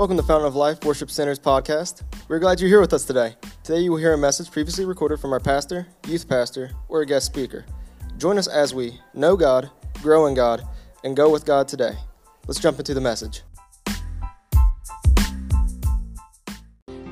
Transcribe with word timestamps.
Welcome 0.00 0.16
to 0.16 0.22
Fountain 0.22 0.46
of 0.48 0.56
Life 0.56 0.82
Worship 0.84 1.10
Center's 1.10 1.38
podcast. 1.38 2.04
We're 2.26 2.38
glad 2.38 2.58
you're 2.58 2.70
here 2.70 2.80
with 2.80 2.94
us 2.94 3.04
today. 3.04 3.36
Today 3.62 3.80
you 3.80 3.90
will 3.90 3.98
hear 3.98 4.14
a 4.14 4.18
message 4.18 4.50
previously 4.50 4.86
recorded 4.86 5.20
from 5.20 5.34
our 5.34 5.40
pastor, 5.40 5.86
youth 6.08 6.26
pastor, 6.26 6.70
or 6.88 7.02
a 7.02 7.06
guest 7.06 7.26
speaker. 7.26 7.66
Join 8.16 8.38
us 8.38 8.46
as 8.46 8.72
we 8.72 8.98
know 9.12 9.36
God, 9.36 9.70
grow 10.00 10.24
in 10.24 10.32
God, 10.32 10.62
and 11.04 11.14
go 11.14 11.28
with 11.28 11.44
God 11.44 11.68
today. 11.68 11.98
Let's 12.46 12.58
jump 12.58 12.78
into 12.78 12.94
the 12.94 13.00
message. 13.02 13.42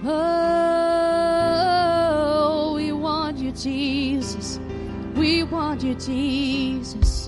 Oh, 0.03 0.33
we 2.75 2.93
want 2.93 3.37
you, 3.37 3.53
Jesus. 3.53 4.59
We 5.15 5.43
want 5.43 5.83
you, 5.83 5.95
Jesus. 5.95 7.28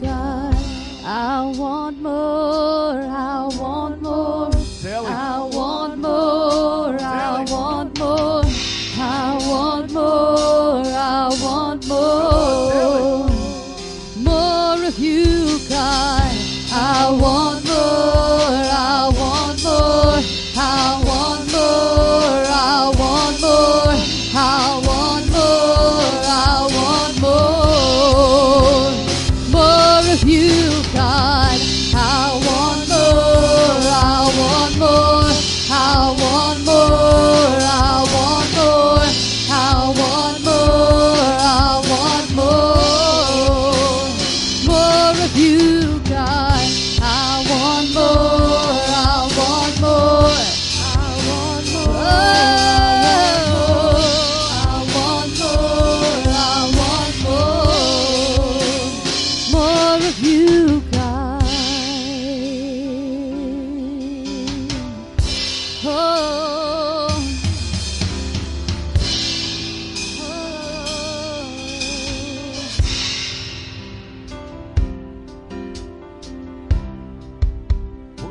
God. 0.00 0.54
I 1.04 1.54
want 1.56 2.00
more, 2.02 3.00
I 3.02 3.48
want 3.58 3.69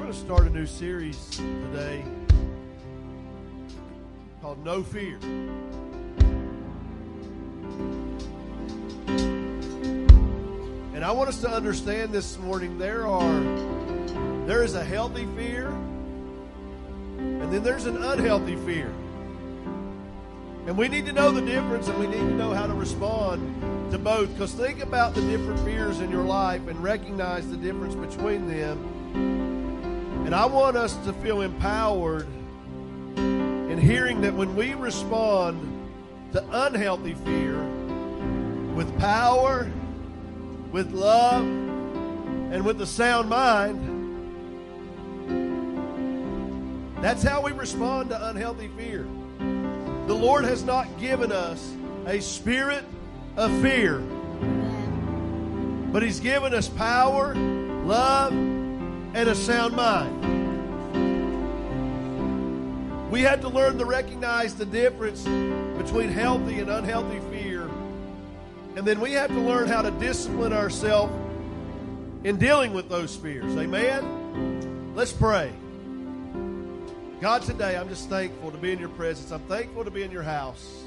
going 0.10 0.22
to 0.22 0.26
start 0.26 0.48
a 0.48 0.50
new 0.50 0.66
series 0.66 1.30
today 1.30 2.04
called 4.42 4.58
No 4.66 4.82
Fear. 4.82 5.20
And 10.96 11.06
I 11.06 11.12
want 11.12 11.30
us 11.30 11.40
to 11.42 11.50
understand 11.52 12.12
this 12.12 12.40
morning 12.40 12.80
there 12.80 13.06
are 13.06 13.40
there 14.48 14.64
is 14.64 14.74
a 14.74 14.84
healthy 14.84 15.28
fear 15.38 15.68
and 15.68 17.54
then 17.54 17.62
there's 17.62 17.86
an 17.86 18.02
unhealthy 18.02 18.56
fear. 18.56 18.92
And 20.66 20.76
we 20.76 20.88
need 20.88 21.06
to 21.06 21.14
know 21.14 21.32
the 21.32 21.42
difference 21.42 21.88
and 21.88 22.00
we 22.00 22.08
need 22.08 22.18
to 22.18 22.34
know 22.34 22.52
how 22.56 22.66
to 22.66 22.74
respond 22.74 23.92
to 23.92 24.00
both 24.00 24.34
because 24.34 24.54
think 24.54 24.82
about 24.82 25.14
the 25.14 25.22
different 25.22 25.60
fears 25.60 26.00
in 26.00 26.10
your 26.10 26.24
life 26.24 26.68
and 26.68 26.82
recognize 26.82 27.48
the 27.48 27.58
difference 27.58 27.94
between 27.94 28.48
them 28.48 29.59
and 30.30 30.36
I 30.36 30.46
want 30.46 30.78
us 30.78 30.96
to 31.06 31.14
feel 31.14 31.42
empowered 31.42 32.28
in 33.18 33.80
hearing 33.80 34.22
that 34.22 34.32
when 34.32 34.56
we 34.56 34.76
respond 34.76 35.90
to 36.34 36.66
unhealthy 36.68 37.16
fear 37.16 37.60
with 38.76 38.96
power, 39.00 39.72
with 40.72 40.92
love, 40.92 41.42
and 41.42 42.64
with 42.64 42.80
a 42.80 42.86
sound 42.86 43.28
mind, 43.28 43.82
that's 47.02 47.24
how 47.24 47.42
we 47.42 47.52
respond 47.52 48.10
to 48.10 48.30
unhealthy 48.30 48.70
fear. 48.78 49.08
The 49.40 50.14
Lord 50.14 50.46
has 50.46 50.64
not 50.64 51.00
given 51.00 51.32
us 51.32 51.74
a 52.06 52.22
spirit 52.22 52.84
of 53.36 53.52
fear, 53.64 53.98
but 55.92 56.04
He's 56.04 56.20
given 56.20 56.54
us 56.54 56.70
power, 56.70 57.34
love, 57.34 58.49
and 59.14 59.30
a 59.30 59.36
sound 59.36 59.76
mind. 59.76 60.30
We 63.12 63.22
have 63.22 63.42
to 63.42 63.50
learn 63.50 63.78
to 63.80 63.86
recognize 63.86 64.54
the 64.54 64.66
difference 64.66 65.24
between 65.78 66.10
healthy 66.10 66.60
and 66.60 66.70
unhealthy 66.70 67.20
fear. 67.32 67.70
And 68.76 68.86
then 68.86 69.00
we 69.00 69.14
have 69.14 69.30
to 69.30 69.40
learn 69.40 69.68
how 69.68 69.82
to 69.82 69.92
discipline 69.92 70.54
ourselves 70.54 71.12
in 72.24 72.38
dealing 72.38 72.74
with 72.74 72.88
those 72.88 73.16
fears. 73.16 73.56
Amen? 73.58 74.94
Let's 74.96 75.12
pray. 75.12 75.52
God, 77.20 77.42
today 77.42 77.76
I'm 77.78 77.90
just 77.90 78.10
thankful 78.10 78.52
to 78.52 78.58
be 78.58 78.72
in 78.72 78.80
your 78.80 78.90
presence. 78.90 79.32
I'm 79.32 79.42
thankful 79.42 79.84
to 79.86 79.92
be 79.92 80.04
in 80.04 80.12
your 80.12 80.24
house. 80.24 80.84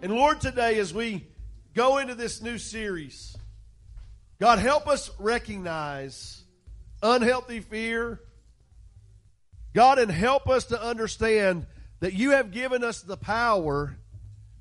And 0.00 0.12
Lord, 0.12 0.40
today 0.40 0.78
as 0.78 0.94
we 0.94 1.26
go 1.74 1.98
into 1.98 2.14
this 2.14 2.40
new 2.40 2.56
series, 2.56 3.36
God, 4.40 4.58
help 4.58 4.88
us 4.88 5.10
recognize 5.18 6.43
unhealthy 7.04 7.60
fear. 7.60 8.20
God, 9.74 9.98
and 9.98 10.10
help 10.10 10.48
us 10.48 10.64
to 10.66 10.82
understand 10.82 11.66
that 12.00 12.14
you 12.14 12.30
have 12.30 12.50
given 12.50 12.82
us 12.82 13.02
the 13.02 13.16
power 13.16 13.96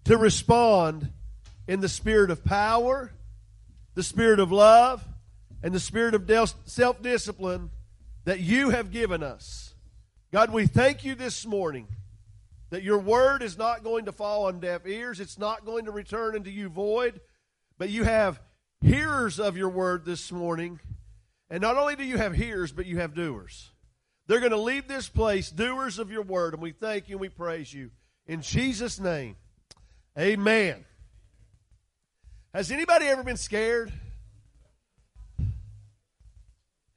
to 0.06 0.18
respond 0.18 1.12
in 1.68 1.80
the 1.80 1.90
spirit 1.90 2.30
of 2.30 2.44
power, 2.44 3.12
the 3.96 4.04
spirit 4.04 4.40
of 4.40 4.52
love, 4.52 5.04
and 5.62 5.74
the 5.74 5.80
spirit 5.80 6.14
of 6.14 6.30
self 6.66 7.02
discipline 7.02 7.70
that 8.26 8.40
you 8.40 8.70
have 8.72 8.92
given 8.92 9.24
us. 9.24 9.74
God, 10.32 10.52
we 10.52 10.68
thank 10.68 11.06
you 11.06 11.16
this 11.16 11.46
morning 11.46 11.88
that 12.70 12.84
your 12.84 12.98
word 12.98 13.44
is 13.44 13.58
not 13.58 13.84
going 13.84 14.06
to 14.06 14.12
fall 14.12 14.48
on 14.48 14.60
deaf 14.60 14.86
ears, 14.86 15.20
it's 15.20 15.38
not 15.38 15.66
going 15.66 15.86
to 15.86 15.92
return 15.92 16.36
into 16.36 16.50
you 16.50 16.70
void, 16.70 17.22
but 17.78 17.90
you 17.90 18.04
have 18.04 18.42
hearers 18.82 19.40
of 19.40 19.56
your 19.56 19.70
word 19.70 20.06
this 20.06 20.32
morning. 20.32 20.80
And 21.54 21.62
not 21.62 21.78
only 21.78 21.96
do 21.96 22.04
you 22.04 22.18
have 22.18 22.34
hearers, 22.34 22.72
but 22.72 22.88
you 22.88 22.98
have 22.98 23.14
doers. 23.14 23.70
They're 24.26 24.40
going 24.40 24.54
to 24.54 24.58
leave 24.58 24.88
this 24.88 25.08
place 25.08 25.52
doers 25.52 26.00
of 26.00 26.10
your 26.10 26.24
word, 26.24 26.56
and 26.56 26.64
we 26.64 26.72
thank 26.72 27.10
you 27.10 27.14
and 27.14 27.22
we 27.22 27.30
praise 27.30 27.72
you. 27.72 27.92
In 28.26 28.42
Jesus' 28.42 29.00
name, 29.00 29.36
amen. 30.18 30.84
Has 32.56 32.72
anybody 32.72 33.06
ever 33.06 33.22
been 33.22 33.38
scared? 33.38 33.94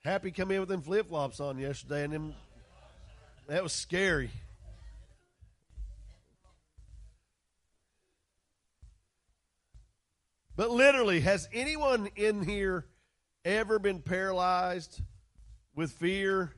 Happy 0.03 0.31
come 0.31 0.51
in 0.51 0.61
with 0.61 0.71
them 0.71 0.81
flip 0.81 1.09
flops 1.09 1.39
on 1.39 1.59
yesterday, 1.59 2.05
and 2.05 2.13
them, 2.15 2.35
that 3.49 3.63
was 3.63 3.75
scary. 3.75 4.31
But 10.57 10.71
literally, 10.71 11.21
has 11.21 11.47
anyone 11.53 12.09
in 12.17 12.43
here 12.43 12.87
ever 13.47 13.79
been 13.79 14.01
paralyzed 14.01 15.01
with 15.77 15.93
fear 15.93 16.53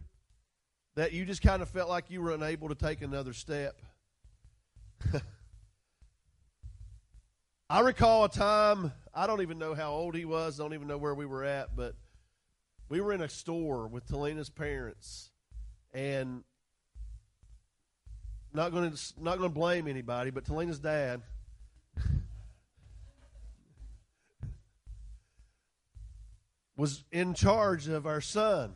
that 0.97 1.13
you 1.13 1.27
just 1.27 1.43
kind 1.43 1.61
of 1.61 1.69
felt 1.69 1.91
like 1.91 2.11
you 2.11 2.23
were 2.23 2.33
unable 2.33 2.71
to 2.71 2.75
take 2.75 3.03
another 3.03 3.35
step? 3.35 3.81
I 7.71 7.81
recall 7.81 8.25
a 8.25 8.31
time, 8.31 8.93
I 9.15 9.27
don't 9.27 9.43
even 9.43 9.59
know 9.59 9.75
how 9.75 9.93
old 9.93 10.15
he 10.15 10.25
was, 10.25 10.57
don't 10.57 10.73
even 10.73 10.89
know 10.89 10.97
where 10.97 11.15
we 11.15 11.27
were 11.27 11.45
at, 11.45 11.77
but 11.77 11.95
we 12.89 13.03
were 13.03 13.13
in 13.13 13.21
a 13.21 13.29
store 13.29 13.87
with 13.87 14.09
Talina's 14.09 14.49
parents, 14.49 15.31
and 15.93 16.43
not 18.55 18.73
going 18.73 18.91
to 18.91 18.99
not 19.23 19.37
going 19.37 19.51
to 19.51 19.55
blame 19.55 19.87
anybody, 19.87 20.31
but 20.31 20.45
Talina's 20.45 20.79
dad. 20.79 21.21
Was 26.79 27.05
in 27.11 27.35
charge 27.35 27.89
of 27.89 28.07
our 28.07 28.21
son. 28.21 28.73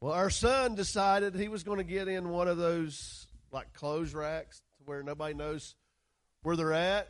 Well, 0.00 0.12
our 0.12 0.30
son 0.30 0.76
decided 0.76 1.34
he 1.34 1.48
was 1.48 1.64
going 1.64 1.78
to 1.78 1.84
get 1.84 2.08
in 2.08 2.30
one 2.30 2.48
of 2.48 2.56
those 2.56 3.26
like 3.52 3.74
clothes 3.74 4.14
racks 4.14 4.62
to 4.78 4.84
where 4.86 5.02
nobody 5.02 5.34
knows 5.34 5.74
where 6.42 6.56
they're 6.56 6.72
at. 6.72 7.08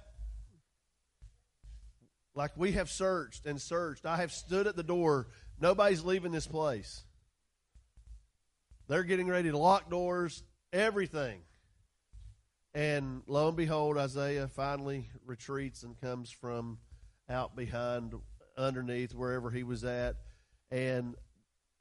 Like 2.35 2.57
we 2.57 2.73
have 2.73 2.89
searched 2.89 3.45
and 3.47 3.61
searched. 3.61 4.07
I 4.07 4.17
have 4.17 4.33
stood 4.33 4.67
at 4.67 4.75
the 4.75 4.83
door. 4.83 5.29
Nobody's 5.61 6.03
leaving 6.03 6.33
this 6.33 6.47
place. 6.47 7.05
They're 8.89 9.05
getting 9.05 9.29
ready 9.29 9.51
to 9.51 9.59
lock 9.59 9.91
doors, 9.91 10.43
everything. 10.73 11.43
And 12.73 13.23
lo 13.27 13.49
and 13.49 13.57
behold, 13.57 13.99
Isaiah 13.99 14.49
finally 14.49 15.11
retreats 15.27 15.83
and 15.83 16.01
comes 16.01 16.31
from 16.31 16.79
out 17.29 17.55
behind, 17.55 18.15
underneath, 18.61 19.15
wherever 19.15 19.51
he 19.51 19.63
was 19.63 19.85
at. 19.85 20.17
And 20.71 21.15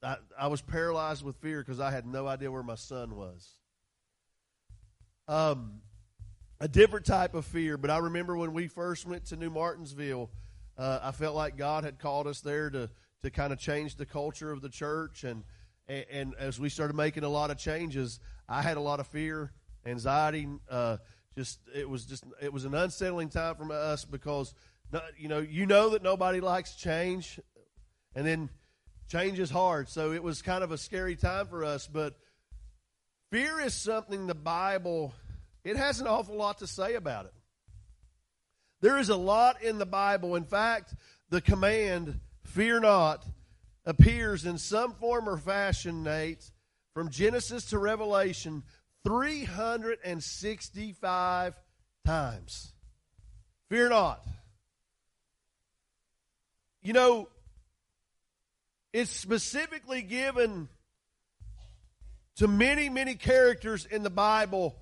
I, 0.01 0.17
I 0.37 0.47
was 0.47 0.61
paralyzed 0.61 1.23
with 1.23 1.35
fear 1.37 1.59
because 1.59 1.79
I 1.79 1.91
had 1.91 2.05
no 2.05 2.27
idea 2.27 2.51
where 2.51 2.63
my 2.63 2.75
son 2.75 3.15
was. 3.15 3.49
Um, 5.27 5.81
a 6.59 6.67
different 6.67 7.05
type 7.05 7.35
of 7.35 7.45
fear, 7.45 7.77
but 7.77 7.89
I 7.89 7.99
remember 7.99 8.35
when 8.35 8.53
we 8.53 8.67
first 8.67 9.05
went 9.05 9.25
to 9.25 9.35
New 9.35 9.49
Martinsville, 9.49 10.29
uh, 10.77 10.99
I 11.03 11.11
felt 11.11 11.35
like 11.35 11.57
God 11.57 11.83
had 11.83 11.99
called 11.99 12.27
us 12.27 12.41
there 12.41 12.69
to 12.69 12.89
to 13.21 13.29
kind 13.29 13.51
of 13.51 13.59
change 13.59 13.95
the 13.95 14.05
culture 14.05 14.49
of 14.49 14.61
the 14.61 14.69
church, 14.69 15.23
and, 15.25 15.43
and 15.87 16.05
and 16.09 16.35
as 16.39 16.59
we 16.59 16.69
started 16.69 16.95
making 16.95 17.23
a 17.23 17.29
lot 17.29 17.51
of 17.51 17.57
changes, 17.57 18.19
I 18.47 18.61
had 18.61 18.77
a 18.77 18.81
lot 18.81 18.99
of 18.99 19.07
fear, 19.07 19.51
anxiety. 19.85 20.47
Uh, 20.69 20.97
just 21.35 21.59
it 21.75 21.87
was 21.87 22.05
just 22.05 22.23
it 22.41 22.51
was 22.51 22.65
an 22.65 22.73
unsettling 22.73 23.29
time 23.29 23.55
for 23.55 23.71
us 23.71 24.05
because 24.05 24.53
you 25.17 25.27
know 25.27 25.39
you 25.39 25.65
know 25.65 25.89
that 25.89 26.03
nobody 26.03 26.41
likes 26.41 26.75
change, 26.75 27.39
and 28.15 28.25
then 28.25 28.49
change 29.07 29.39
is 29.39 29.49
hard. 29.49 29.89
So 29.89 30.11
it 30.11 30.23
was 30.23 30.41
kind 30.41 30.63
of 30.63 30.71
a 30.71 30.77
scary 30.77 31.15
time 31.15 31.47
for 31.47 31.63
us, 31.63 31.87
but 31.87 32.15
fear 33.31 33.59
is 33.59 33.73
something 33.73 34.27
the 34.27 34.35
Bible 34.35 35.13
it 35.63 35.77
has 35.77 35.99
an 35.99 36.07
awful 36.07 36.35
lot 36.35 36.57
to 36.59 36.67
say 36.67 36.93
about 36.95 37.25
it. 37.25 37.33
There 38.81 38.97
is 38.97 39.09
a 39.09 39.15
lot 39.15 39.61
in 39.61 39.77
the 39.77 39.85
Bible. 39.85 40.35
In 40.35 40.45
fact, 40.45 40.95
the 41.29 41.41
command, 41.41 42.21
fear 42.45 42.79
not, 42.79 43.25
appears 43.85 44.45
in 44.45 44.57
some 44.57 44.93
form 44.93 45.27
or 45.27 45.35
fashion, 45.37 46.01
Nate, 46.03 46.49
from 46.93 47.09
Genesis 47.09 47.65
to 47.65 47.77
Revelation 47.77 48.63
365 49.05 51.59
times. 52.05 52.71
Fear 53.69 53.89
not. 53.89 54.25
You 56.89 56.93
know, 56.93 57.27
it's 58.93 59.11
specifically 59.11 60.01
given 60.01 60.67
to 62.37 62.47
many, 62.47 62.89
many 62.89 63.13
characters 63.13 63.85
in 63.85 64.01
the 64.01 64.09
Bible. 64.09 64.75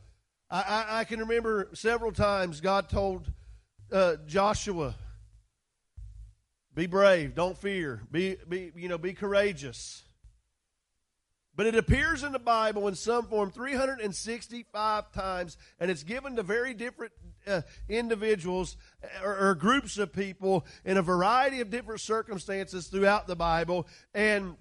I, 0.49 0.61
I, 0.61 0.99
I 0.99 1.03
can 1.03 1.19
remember 1.19 1.67
several 1.73 2.13
times 2.13 2.61
God 2.61 2.87
told 2.87 3.29
uh, 3.91 4.15
Joshua, 4.25 4.95
"Be 6.73 6.87
brave, 6.87 7.35
don't 7.35 7.57
fear, 7.57 8.01
be, 8.09 8.37
be 8.47 8.71
you 8.77 8.87
know, 8.87 8.97
be 8.97 9.11
courageous." 9.11 10.01
But 11.57 11.65
it 11.65 11.75
appears 11.75 12.23
in 12.23 12.33
the 12.33 12.39
Bible 12.39 12.87
in 12.87 12.93
some 12.93 13.25
form 13.25 13.49
365 13.49 15.11
times, 15.11 15.57
and 15.79 15.89
it's 15.89 16.03
given 16.03 16.35
to 16.35 16.43
very 16.43 16.75
different 16.75 17.13
uh, 17.47 17.61
individuals 17.89 18.77
or, 19.23 19.49
or, 19.49 19.55
groups 19.55 19.97
of 19.97 20.13
people 20.13 20.67
in 20.85 20.97
a 20.97 21.01
variety 21.01 21.61
of 21.61 21.71
different 21.71 22.01
circumstances 22.01 22.87
throughout 22.87 23.25
the 23.25 23.35
Bible. 23.35 23.87
And 24.13 24.55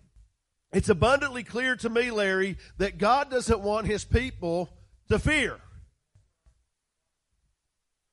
it's 0.73 0.89
abundantly 0.89 1.45
clear 1.45 1.77
to 1.77 1.91
me, 1.91 2.11
Larry, 2.11 2.57
that 2.79 2.97
God 2.97 3.31
doesn't 3.31 3.61
want 3.61 3.87
his 3.87 4.05
people 4.07 4.71
to 5.11 5.19
fear. 5.19 5.59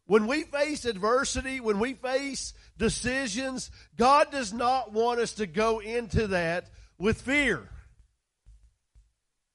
When 0.07 0.27
we 0.27 0.43
face 0.43 0.83
adversity, 0.83 1.61
when 1.61 1.79
we 1.79 1.93
face 1.93 2.53
decisions, 2.77 3.71
God 3.95 4.29
does 4.29 4.51
not 4.51 4.91
want 4.91 5.21
us 5.21 5.33
to 5.35 5.47
go 5.47 5.79
into 5.79 6.27
that 6.27 6.69
with 6.97 7.21
fear. 7.21 7.69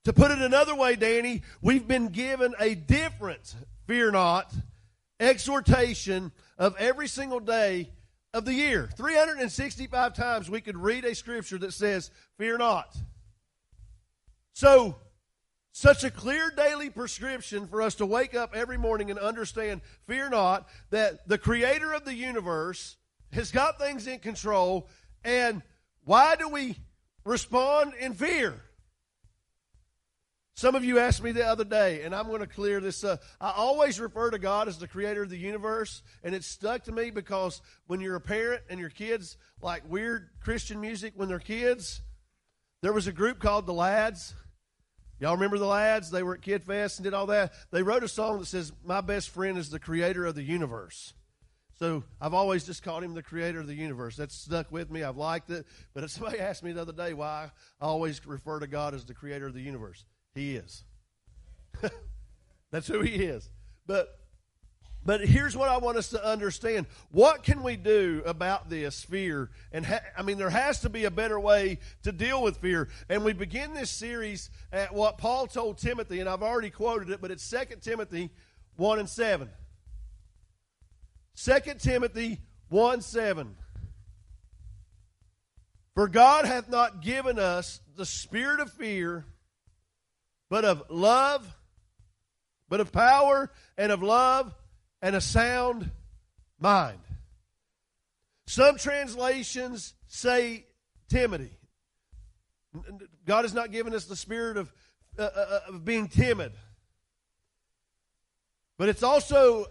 To 0.09 0.15
put 0.15 0.31
it 0.31 0.39
another 0.39 0.75
way, 0.75 0.97
Danny, 0.97 1.43
we've 1.61 1.87
been 1.87 2.09
given 2.09 2.55
a 2.59 2.75
different, 2.75 3.55
fear 3.87 4.11
not, 4.11 4.51
exhortation 5.21 6.33
of 6.57 6.75
every 6.79 7.07
single 7.07 7.41
day 7.41 7.91
of 8.33 8.47
the 8.47 8.55
year. 8.55 8.89
365 8.97 10.15
times 10.15 10.49
we 10.49 10.63
could 10.63 10.79
read 10.79 11.05
a 11.05 11.15
scripture 11.15 11.59
that 11.59 11.75
says, 11.75 12.11
Fear 12.39 12.57
not. 12.57 12.97
So, 14.55 14.97
such 15.73 16.05
a 16.05 16.11
clear 16.11 16.51
daily 16.57 16.89
prescription 16.89 17.67
for 17.67 17.83
us 17.83 17.97
to 17.97 18.07
wake 18.07 18.35
up 18.35 18.57
every 18.57 18.79
morning 18.79 19.11
and 19.11 19.19
understand, 19.19 19.83
fear 20.07 20.31
not, 20.31 20.71
that 20.89 21.29
the 21.29 21.37
creator 21.37 21.93
of 21.93 22.07
the 22.07 22.15
universe 22.15 22.97
has 23.35 23.51
got 23.51 23.79
things 23.79 24.07
in 24.07 24.21
control. 24.21 24.89
And 25.23 25.61
why 26.05 26.35
do 26.37 26.49
we 26.49 26.79
respond 27.27 27.93
in 28.01 28.15
fear? 28.15 28.63
Some 30.59 30.75
of 30.75 30.85
you 30.85 30.99
asked 30.99 31.23
me 31.23 31.31
the 31.31 31.47
other 31.47 31.63
day, 31.63 32.03
and 32.03 32.13
I'm 32.13 32.27
going 32.27 32.41
to 32.41 32.47
clear 32.49 32.81
this 32.81 33.05
up. 33.05 33.23
I 33.41 33.53
always 33.53 34.01
refer 34.01 34.33
to 34.33 34.41
God 34.41 34.67
as 34.67 34.77
the 34.77 34.89
creator 34.89 35.23
of 35.23 35.31
the 35.31 35.39
universe, 35.39 36.03
and 36.25 36.35
it 36.35 36.43
stuck 36.43 36.83
to 36.87 36.91
me 36.91 37.11
because 37.11 37.63
when 37.87 38.01
you're 38.01 38.17
a 38.17 38.21
parent 38.21 38.63
and 38.69 38.81
your 38.81 38.91
kids 38.91 39.37
like 39.63 39.89
weird 39.89 40.31
Christian 40.41 40.81
music 40.81 41.13
when 41.15 41.29
they're 41.29 41.39
kids, 41.39 42.03
there 42.83 42.93
was 42.93 43.07
a 43.07 43.13
group 43.13 43.39
called 43.39 43.67
the 43.67 43.73
Lads. 43.73 44.35
Y'all 45.21 45.37
remember 45.37 45.59
the 45.59 45.65
Lads? 45.65 46.11
They 46.11 46.25
were 46.25 46.35
at 46.35 46.43
Kid 46.43 46.65
Fest 46.65 46.99
and 46.99 47.05
did 47.05 47.15
all 47.15 47.27
that. 47.27 47.53
They 47.71 47.85
wrote 47.85 48.03
a 48.03 48.09
song 48.09 48.41
that 48.41 48.47
says, 48.47 48.73
My 48.85 49.01
best 49.01 49.31
friend 49.31 49.59
is 49.59 49.71
the 49.71 49.79
creator 49.79 50.27
of 50.27 50.35
the 50.35 50.43
universe. 50.43 51.15
So 51.79 52.03
I've 52.21 52.35
always 52.35 52.67
just 52.67 52.83
called 52.83 53.05
him 53.05 53.15
the 53.15 53.23
creator 53.23 53.61
of 53.61 53.69
the 53.69 53.77
universe. 53.77 54.17
That's 54.17 54.35
stuck 54.35 54.73
with 54.73 54.91
me. 54.91 55.05
I've 55.05 55.17
liked 55.17 55.51
it. 55.51 55.67
But 55.95 56.03
if 56.03 56.11
somebody 56.11 56.41
asked 56.41 56.65
me 56.65 56.73
the 56.73 56.83
other 56.83 56.93
day 56.93 57.15
why 57.15 57.53
I 57.81 57.85
always 57.85 58.27
refer 58.27 58.59
to 58.59 58.67
God 58.67 58.93
as 58.93 59.05
the 59.05 59.15
creator 59.15 59.47
of 59.47 59.55
the 59.55 59.61
universe. 59.61 60.05
He 60.35 60.57
is. 60.57 60.85
That's 62.71 62.87
who 62.87 63.01
he 63.01 63.15
is. 63.15 63.49
But 63.87 64.19
but 65.05 65.23
here's 65.23 65.57
what 65.57 65.71
I 65.71 65.79
want 65.79 65.97
us 65.97 66.11
to 66.11 66.23
understand. 66.23 66.87
What 67.11 67.43
can 67.43 67.63
we 67.63 67.77
do 67.77 68.23
about 68.27 68.69
this 68.69 69.03
fear? 69.03 69.49
And 69.73 69.87
ha- 69.87 70.03
I 70.17 70.23
mean, 70.23 70.37
there 70.37 70.51
has 70.51 70.81
to 70.81 70.91
be 70.91 71.07
a 71.07 71.11
better 71.11 71.41
way 71.41 71.79
to 72.03 72.13
deal 72.13 72.43
with 72.43 72.59
fear. 72.59 72.89
And 73.09 73.25
we 73.25 73.33
begin 73.33 73.73
this 73.73 73.91
series 73.91 74.51
at 74.71 74.93
what 74.93 75.17
Paul 75.17 75.47
told 75.47 75.79
Timothy, 75.79 76.21
and 76.21 76.29
I've 76.29 76.43
already 76.43 76.69
quoted 76.69 77.09
it, 77.09 77.23
but 77.23 77.31
it's 77.31 77.49
2 77.49 77.77
Timothy 77.81 78.29
1 78.77 78.99
and 78.99 79.09
7. 79.09 79.49
2 81.43 81.53
Timothy 81.79 82.41
1 82.69 83.01
7. 83.01 83.57
For 85.95 86.09
God 86.09 86.45
hath 86.45 86.69
not 86.69 87.01
given 87.01 87.39
us 87.39 87.81
the 87.97 88.05
spirit 88.05 88.61
of 88.61 88.71
fear 88.73 89.25
but 90.49 90.65
of 90.65 90.83
love, 90.89 91.47
but 92.69 92.81
of 92.81 92.93
power 92.93 93.51
and 93.77 93.93
of 93.93 94.03
love 94.03 94.55
and 95.03 95.15
a 95.15 95.21
sound 95.21 95.91
mind. 96.59 96.99
Some 98.47 98.79
translations 98.79 99.95
say 100.07 100.65
timidity. 101.09 101.57
God 103.27 103.45
has 103.45 103.55
not 103.55 103.71
given 103.71 103.95
us 103.95 104.07
the 104.07 104.17
spirit 104.17 104.57
of, 104.57 104.73
uh, 105.19 105.23
uh, 105.23 105.27
uh, 105.27 105.61
of 105.69 105.85
being 105.85 106.09
timid. 106.09 106.53
But 108.79 108.89
it's 108.89 109.03
also, 109.03 109.67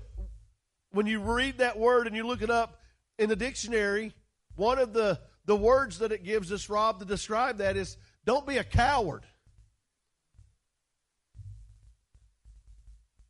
when 0.91 1.07
you 1.07 1.19
read 1.19 1.60
that 1.60 1.79
word 1.79 2.07
and 2.07 2.15
you 2.15 2.27
look 2.27 2.41
it 2.41 2.50
up 2.50 2.81
in 3.17 3.29
the 3.29 3.36
dictionary, 3.36 4.13
one 4.55 4.79
of 4.79 4.93
the, 4.93 5.19
the 5.46 5.55
words 5.55 6.00
that 6.00 6.12
it 6.12 6.24
gives 6.24 6.51
us, 6.51 6.69
Rob, 6.69 7.00
to 7.00 7.05
describe 7.05 7.57
that 7.57 7.77
is 7.77 7.98
don't 8.25 8.46
be 8.46 8.57
a 8.57 8.63
coward. 8.63 9.24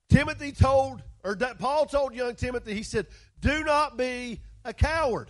Timothy 0.10 0.52
told, 0.52 1.02
or 1.24 1.36
Paul 1.36 1.86
told 1.86 2.14
young 2.14 2.36
Timothy, 2.36 2.74
he 2.74 2.84
said, 2.84 3.08
do 3.40 3.64
not 3.64 3.98
be 3.98 4.42
a 4.64 4.74
coward. 4.74 5.30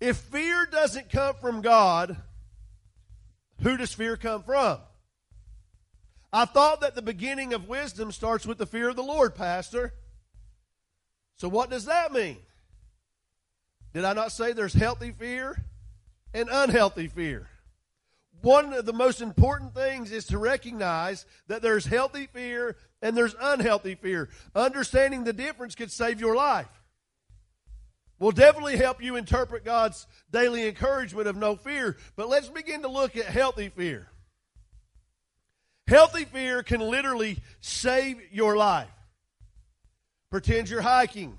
If 0.00 0.16
fear 0.16 0.66
doesn't 0.70 1.10
come 1.10 1.36
from 1.40 1.60
God, 1.60 2.16
who 3.62 3.76
does 3.76 3.92
fear 3.92 4.16
come 4.16 4.42
from? 4.42 4.78
I 6.32 6.44
thought 6.44 6.80
that 6.80 6.94
the 6.94 7.02
beginning 7.02 7.52
of 7.52 7.68
wisdom 7.68 8.10
starts 8.10 8.46
with 8.46 8.58
the 8.58 8.66
fear 8.66 8.88
of 8.88 8.96
the 8.96 9.02
Lord, 9.02 9.34
Pastor. 9.34 9.92
So, 11.36 11.48
what 11.48 11.70
does 11.70 11.84
that 11.84 12.12
mean? 12.12 12.38
Did 13.92 14.04
I 14.04 14.14
not 14.14 14.32
say 14.32 14.52
there's 14.52 14.72
healthy 14.72 15.12
fear 15.12 15.62
and 16.34 16.48
unhealthy 16.50 17.08
fear. 17.08 17.48
One 18.42 18.72
of 18.72 18.86
the 18.86 18.92
most 18.92 19.20
important 19.20 19.74
things 19.74 20.10
is 20.10 20.26
to 20.26 20.38
recognize 20.38 21.24
that 21.46 21.62
there's 21.62 21.86
healthy 21.86 22.26
fear 22.26 22.76
and 23.00 23.16
there's 23.16 23.34
unhealthy 23.40 23.94
fear. 23.94 24.28
Understanding 24.54 25.24
the 25.24 25.32
difference 25.32 25.74
could 25.74 25.90
save 25.90 26.20
your 26.20 26.34
life. 26.34 26.68
Will 28.18 28.32
definitely 28.32 28.76
help 28.76 29.02
you 29.02 29.16
interpret 29.16 29.64
God's 29.64 30.06
daily 30.30 30.68
encouragement 30.68 31.26
of 31.26 31.36
no 31.36 31.56
fear. 31.56 31.96
But 32.14 32.28
let's 32.28 32.48
begin 32.48 32.82
to 32.82 32.88
look 32.88 33.16
at 33.16 33.26
healthy 33.26 33.68
fear. 33.68 34.08
Healthy 35.86 36.24
fear 36.26 36.62
can 36.62 36.80
literally 36.80 37.38
save 37.60 38.20
your 38.32 38.56
life. 38.56 38.88
Pretend 40.30 40.68
you're 40.68 40.82
hiking 40.82 41.36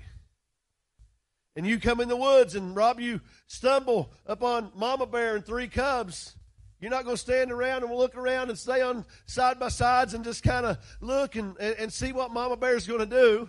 and 1.56 1.66
you 1.66 1.78
come 1.78 2.00
in 2.00 2.08
the 2.08 2.16
woods 2.16 2.54
and 2.54 2.74
Rob, 2.74 3.00
you 3.00 3.20
stumble 3.46 4.12
upon 4.26 4.72
Mama 4.74 5.06
Bear 5.06 5.36
and 5.36 5.44
three 5.44 5.68
cubs. 5.68 6.36
You're 6.80 6.90
not 6.90 7.04
going 7.04 7.16
to 7.16 7.22
stand 7.22 7.50
around 7.50 7.82
and 7.82 7.92
look 7.92 8.16
around 8.16 8.50
and 8.50 8.58
stay 8.58 8.82
on 8.82 9.04
side 9.26 9.58
by 9.58 9.68
sides 9.68 10.14
and 10.14 10.24
just 10.24 10.42
kind 10.42 10.66
of 10.66 10.78
look 11.00 11.36
and, 11.36 11.56
and, 11.58 11.76
and 11.78 11.92
see 11.92 12.12
what 12.12 12.32
Mama 12.32 12.56
Bear 12.56 12.76
is 12.76 12.86
going 12.86 13.00
to 13.00 13.06
do. 13.06 13.48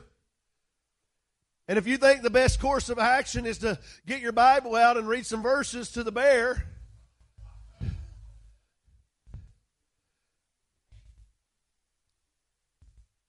And 1.67 1.77
if 1.79 1.87
you 1.87 1.97
think 1.97 2.21
the 2.21 2.29
best 2.29 2.59
course 2.59 2.89
of 2.89 2.99
action 2.99 3.45
is 3.45 3.57
to 3.59 3.79
get 4.05 4.21
your 4.21 4.31
Bible 4.31 4.75
out 4.75 4.97
and 4.97 5.07
read 5.07 5.25
some 5.25 5.41
verses 5.41 5.91
to 5.93 6.03
the 6.03 6.11
bear, 6.11 6.63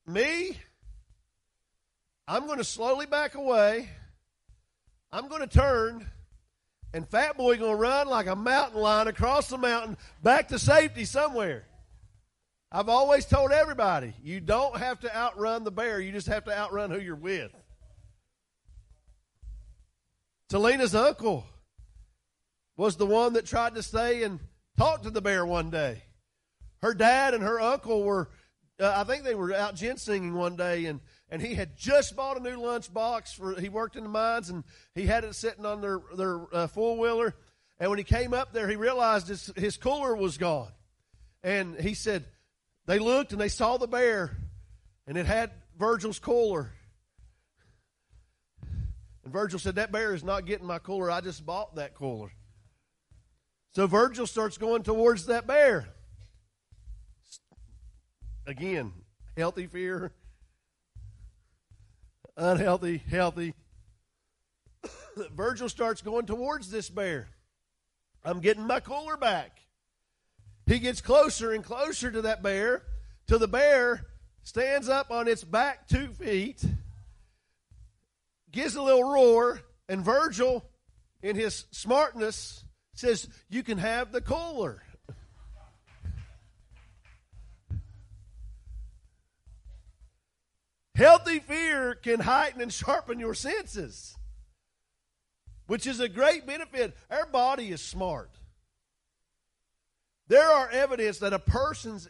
me, 0.07 0.59
I'm 2.29 2.47
going 2.47 2.59
to 2.59 2.65
slowly 2.65 3.07
back 3.07 3.35
away. 3.35 3.89
I'm 5.11 5.29
going 5.29 5.41
to 5.41 5.47
turn, 5.47 6.07
and 6.97 7.07
Fat 7.07 7.37
Boy 7.37 7.59
going 7.59 7.73
to 7.73 7.77
run 7.77 8.09
like 8.09 8.27
a 8.27 8.35
mountain 8.35 8.81
lion 8.81 9.07
across 9.07 9.49
the 9.49 9.59
mountain 9.59 9.99
back 10.23 10.49
to 10.49 10.59
safety 10.59 11.05
somewhere. 11.05 11.67
I've 12.73 12.89
always 12.89 13.27
told 13.27 13.53
everybody, 13.53 14.15
you 14.23 14.41
don't 14.41 14.79
have 14.79 15.01
to 15.01 15.15
outrun 15.15 15.65
the 15.65 15.71
bear. 15.71 16.01
You 16.01 16.11
just 16.11 16.27
have 16.29 16.45
to 16.45 16.57
outrun 16.57 16.91
who 16.91 16.99
you're 16.99 17.15
with. 17.15 17.53
Selena's 20.51 20.95
uncle 20.95 21.45
was 22.79 22.97
the 22.97 23.05
one 23.05 23.35
that 23.35 23.45
tried 23.45 23.75
to 23.75 23.83
stay 23.83 24.23
and 24.23 24.41
talk 24.79 25.03
to 25.03 25.11
the 25.11 25.21
bear 25.21 25.45
one 25.45 25.69
day. 25.69 26.03
Her 26.81 26.95
dad 26.95 27.35
and 27.35 27.43
her 27.43 27.61
uncle 27.61 28.05
were, 28.05 28.31
uh, 28.81 28.95
I 28.97 29.05
think 29.05 29.25
they 29.25 29.35
were 29.35 29.53
out 29.53 29.75
ginsenging 29.75 30.33
one 30.33 30.57
day, 30.57 30.87
and 30.87 31.01
and 31.31 31.43
he 31.43 31.55
had 31.55 31.77
just 31.77 32.15
bought 32.15 32.37
a 32.37 32.41
new 32.41 32.57
lunch 32.57 32.93
box 32.93 33.33
for 33.33 33.59
he 33.61 33.69
worked 33.69 33.97
in 33.97 34.05
the 34.05 34.09
mines 34.09 34.49
and 34.49 34.65
he 34.95 35.07
had 35.07 35.25
it 35.25 35.35
sitting 35.35 35.67
on 35.67 35.81
their 35.81 36.01
their 36.17 36.55
uh, 36.55 36.67
four 36.67 36.97
wheeler 36.97 37.35
and 37.79 37.91
when 37.91 37.99
he 37.99 38.05
came 38.05 38.33
up 38.33 38.53
there 38.53 38.69
he 38.69 38.77
realized 38.77 39.29
his 39.29 39.53
his 39.57 39.77
cooler 39.77 40.15
was 40.15 40.39
gone. 40.39 40.71
And 41.43 41.79
he 41.79 41.95
said 41.95 42.25
they 42.87 42.99
looked 42.99 43.33
and 43.33 43.41
they 43.41 43.49
saw 43.49 43.77
the 43.77 43.87
bear 43.87 44.37
and 45.07 45.17
it 45.17 45.27
had 45.27 45.51
Virgil's 45.79 46.19
cooler. 46.19 46.73
And 49.25 49.33
Virgil 49.33 49.59
said 49.59 49.75
that 49.75 49.91
bear 49.91 50.15
is 50.15 50.23
not 50.23 50.47
getting 50.47 50.67
my 50.67 50.79
cooler. 50.79 51.11
I 51.11 51.21
just 51.21 51.45
bought 51.45 51.77
that 51.77 51.95
cooler. 51.95 52.31
So 53.73 53.87
Virgil 53.87 54.27
starts 54.27 54.57
going 54.57 54.83
towards 54.85 55.27
that 55.27 55.47
bear. 55.47 55.89
Again 58.47 58.93
healthy 59.37 59.67
fear 59.67 60.13
unhealthy, 62.37 62.99
healthy. 63.11 63.55
Virgil 65.35 65.69
starts 65.69 66.03
going 66.03 66.27
towards 66.27 66.71
this 66.71 66.91
bear. 66.91 67.29
I'm 68.25 68.41
getting 68.41 68.67
my 68.67 68.81
cooler 68.81 69.17
back. 69.17 69.61
He 70.67 70.79
gets 70.81 71.01
closer 71.01 71.53
and 71.53 71.63
closer 71.63 72.11
to 72.11 72.23
that 72.23 72.43
bear 72.43 72.83
till 73.27 73.39
the 73.39 73.49
bear 73.49 74.07
stands 74.43 74.89
up 74.89 75.11
on 75.11 75.29
its 75.29 75.45
back 75.45 75.89
two 75.89 76.09
feet, 76.09 76.65
gives 78.51 78.75
a 78.75 78.83
little 78.83 79.05
roar, 79.05 79.61
and 79.89 80.05
Virgil, 80.05 80.65
in 81.23 81.37
his 81.37 81.67
smartness, 81.71 82.65
says, 82.95 83.29
You 83.49 83.63
can 83.63 83.79
have 83.79 84.13
the 84.13 84.21
cooler. 84.21 84.83
Healthy 90.97 91.41
fear 91.41 91.95
can 91.95 92.21
heighten 92.21 92.63
and 92.63 92.73
sharpen 92.73 93.21
your 93.21 93.35
senses, 93.35 94.17
which 95.67 95.87
is 95.87 96.01
a 96.01 96.09
great 96.09 96.47
benefit. 96.47 96.97
Our 97.11 97.27
body 97.27 97.69
is 97.69 97.83
smart. 97.83 98.31
There 100.29 100.51
are 100.51 100.71
evidence 100.71 101.19
that 101.19 101.35
a 101.35 101.39
person's 101.39 102.09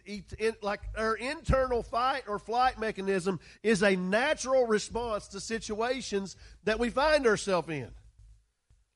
like 0.62 0.83
our 0.97 1.16
internal 1.16 1.83
fight 1.83 2.23
or 2.28 2.38
flight 2.38 2.78
mechanism 2.78 3.40
is 3.64 3.83
a 3.83 3.97
natural 3.97 4.69
response 4.69 5.26
to 5.28 5.40
situations 5.40 6.37
that 6.62 6.78
we 6.78 6.88
find 6.88 7.26
ourselves 7.26 7.69
in, 7.69 7.90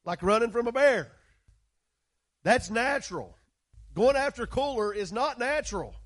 like 0.04 0.22
running 0.22 0.52
from 0.52 0.68
a 0.68 0.72
bear. 0.72 1.10
That's 2.44 2.70
natural. 2.70 3.36
Going 3.94 4.14
after 4.14 4.46
cooler 4.46 4.94
is 4.94 5.12
not 5.12 5.40
natural. 5.40 5.96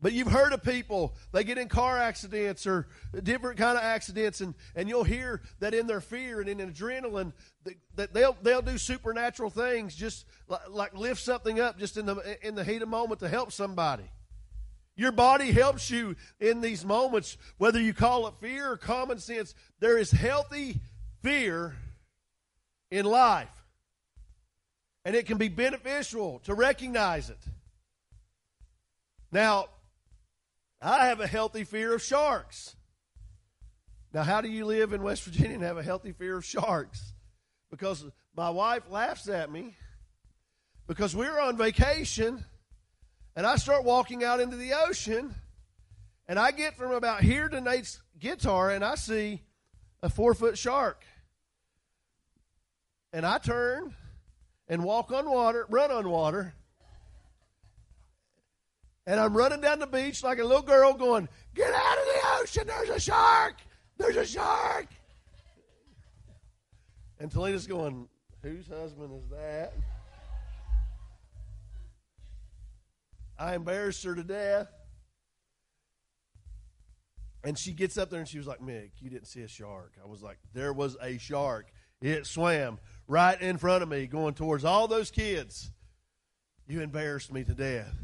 But 0.00 0.12
you've 0.12 0.30
heard 0.30 0.52
of 0.52 0.62
people, 0.62 1.14
they 1.32 1.42
get 1.42 1.56
in 1.56 1.68
car 1.68 1.98
accidents 1.98 2.66
or 2.66 2.86
different 3.22 3.56
kind 3.56 3.78
of 3.78 3.82
accidents, 3.82 4.42
and, 4.42 4.54
and 4.74 4.90
you'll 4.90 5.04
hear 5.04 5.40
that 5.60 5.72
in 5.72 5.86
their 5.86 6.02
fear 6.02 6.40
and 6.40 6.50
in 6.50 6.58
adrenaline, 6.58 7.32
that 7.94 8.12
they'll, 8.12 8.36
they'll 8.42 8.60
do 8.60 8.76
supernatural 8.76 9.48
things, 9.48 9.94
just 9.94 10.26
like, 10.48 10.68
like 10.68 10.94
lift 10.94 11.22
something 11.22 11.60
up 11.60 11.78
just 11.78 11.96
in 11.96 12.04
the, 12.04 12.36
in 12.46 12.54
the 12.54 12.62
heat 12.64 12.82
of 12.82 12.88
moment 12.88 13.20
to 13.20 13.28
help 13.28 13.52
somebody. 13.52 14.04
Your 14.96 15.12
body 15.12 15.50
helps 15.50 15.90
you 15.90 16.16
in 16.40 16.60
these 16.60 16.84
moments, 16.84 17.38
whether 17.56 17.80
you 17.80 17.94
call 17.94 18.26
it 18.28 18.34
fear 18.40 18.72
or 18.72 18.76
common 18.76 19.18
sense. 19.18 19.54
There 19.80 19.96
is 19.96 20.10
healthy 20.10 20.80
fear 21.22 21.74
in 22.90 23.06
life. 23.06 23.48
And 25.04 25.14
it 25.14 25.26
can 25.26 25.38
be 25.38 25.48
beneficial 25.48 26.40
to 26.40 26.54
recognize 26.54 27.30
it. 27.30 27.38
Now, 29.30 29.66
I 30.86 31.06
have 31.06 31.20
a 31.20 31.26
healthy 31.26 31.64
fear 31.64 31.94
of 31.94 32.02
sharks. 32.02 32.76
Now, 34.14 34.22
how 34.22 34.40
do 34.40 34.48
you 34.48 34.64
live 34.64 34.92
in 34.92 35.02
West 35.02 35.24
Virginia 35.24 35.54
and 35.54 35.64
have 35.64 35.78
a 35.78 35.82
healthy 35.82 36.12
fear 36.12 36.36
of 36.36 36.44
sharks? 36.44 37.12
Because 37.70 38.04
my 38.36 38.50
wife 38.50 38.84
laughs 38.88 39.28
at 39.28 39.50
me 39.50 39.76
because 40.86 41.16
we're 41.16 41.40
on 41.40 41.56
vacation 41.56 42.44
and 43.34 43.46
I 43.46 43.56
start 43.56 43.84
walking 43.84 44.22
out 44.22 44.40
into 44.40 44.56
the 44.56 44.74
ocean 44.74 45.34
and 46.28 46.38
I 46.38 46.52
get 46.52 46.76
from 46.76 46.92
about 46.92 47.20
here 47.20 47.48
to 47.48 47.60
Nate's 47.60 48.00
guitar 48.18 48.70
and 48.70 48.84
I 48.84 48.94
see 48.94 49.42
a 50.02 50.08
four 50.08 50.34
foot 50.34 50.56
shark. 50.56 51.04
And 53.12 53.26
I 53.26 53.38
turn 53.38 53.94
and 54.68 54.84
walk 54.84 55.10
on 55.10 55.28
water, 55.28 55.66
run 55.68 55.90
on 55.90 56.08
water, 56.08 56.54
and 59.06 59.20
I'm 59.20 59.36
running 59.36 59.60
down 59.60 59.78
the 59.78 59.86
beach 59.86 60.22
like 60.22 60.38
a 60.38 60.44
little 60.44 60.62
girl 60.62 60.92
going, 60.92 61.28
Get 61.54 61.72
out 61.72 61.98
of 61.98 62.04
the 62.04 62.20
ocean, 62.40 62.66
there's 62.66 62.88
a 62.90 63.00
shark! 63.00 63.54
There's 63.98 64.16
a 64.16 64.26
shark! 64.26 64.88
And 67.18 67.30
Talina's 67.30 67.66
going, 67.66 68.08
Whose 68.42 68.68
husband 68.68 69.12
is 69.16 69.28
that? 69.28 69.72
I 73.38 73.54
embarrassed 73.54 74.02
her 74.04 74.14
to 74.14 74.24
death. 74.24 74.68
And 77.44 77.56
she 77.56 77.72
gets 77.72 77.96
up 77.96 78.10
there 78.10 78.18
and 78.18 78.28
she 78.28 78.38
was 78.38 78.46
like, 78.46 78.60
Mick, 78.60 78.90
you 78.98 79.08
didn't 79.08 79.28
see 79.28 79.42
a 79.42 79.48
shark. 79.48 79.92
I 80.02 80.08
was 80.08 80.22
like, 80.22 80.38
There 80.52 80.72
was 80.72 80.96
a 81.00 81.18
shark. 81.18 81.68
It 82.02 82.26
swam 82.26 82.78
right 83.06 83.40
in 83.40 83.56
front 83.56 83.82
of 83.82 83.88
me, 83.88 84.06
going 84.06 84.34
towards 84.34 84.64
all 84.64 84.88
those 84.88 85.10
kids. 85.10 85.70
You 86.68 86.80
embarrassed 86.80 87.32
me 87.32 87.44
to 87.44 87.54
death. 87.54 87.94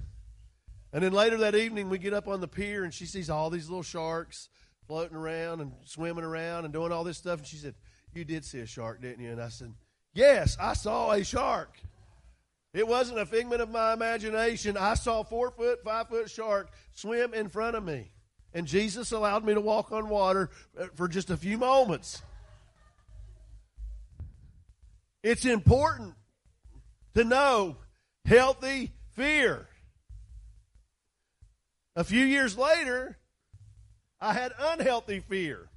And 0.93 1.03
then 1.03 1.13
later 1.13 1.39
that 1.39 1.55
evening, 1.55 1.89
we 1.89 1.99
get 1.99 2.13
up 2.13 2.29
on 2.29 2.41
the 2.41 2.49
pier 2.49 2.85
and 2.85 2.93
she 2.93 3.07
sees 3.07 3.31
all 3.31 3.49
these 3.49 3.69
little 3.69 3.83
sharks 3.83 4.49
floating 4.87 5.17
around 5.17 5.61
and 5.61 5.73
swimming 5.85 6.25
around 6.25 6.65
and 6.65 6.73
doing 6.73 6.93
all 6.93 7.05
this 7.05 7.19
stuff. 7.19 7.39
And 7.39 7.47
she 7.47 7.57
said, 7.57 7.75
You 8.15 8.25
did 8.25 8.45
see 8.45 8.61
a 8.61 8.67
shark, 8.67 9.01
didn't 9.01 9.25
you? 9.25 9.31
And 9.31 9.41
I 9.41 9.49
said, 9.49 9.73
Yes, 10.13 10.57
I 10.61 10.75
saw 10.75 11.13
a 11.13 11.25
shark. 11.25 11.79
It 12.75 12.87
wasn't 12.87 13.19
a 13.19 13.27
figment 13.27 13.61
of 13.61 13.71
my 13.71 13.93
imagination. 13.93 14.77
I 14.77 14.95
saw 14.95 15.23
four 15.23 15.51
foot, 15.51 15.83
five 15.85 16.09
foot 16.09 16.31
shark 16.31 16.71
swim 16.93 17.35
in 17.35 17.49
front 17.49 17.77
of 17.77 17.85
me. 17.85 18.13
And 18.55 18.67
Jesus 18.67 19.13
allowed 19.13 19.45
me 19.45 19.55
to 19.55 19.61
walk 19.61 19.93
on 19.93 20.09
water 20.09 20.51
uh, 20.79 20.87
for 20.95 21.09
just 21.09 21.31
a 21.31 21.37
few 21.37 21.57
moments. 21.57 22.23
It's 25.23 25.45
important 25.45 26.15
to 27.15 27.25
know 27.25 27.77
healthy 28.25 28.93
fear. 29.13 29.69
A 31.95 32.05
few 32.05 32.25
years 32.25 32.57
later, 32.57 33.19
I 34.21 34.33
had 34.33 34.53
unhealthy 34.59 35.21
fear. 35.21 35.69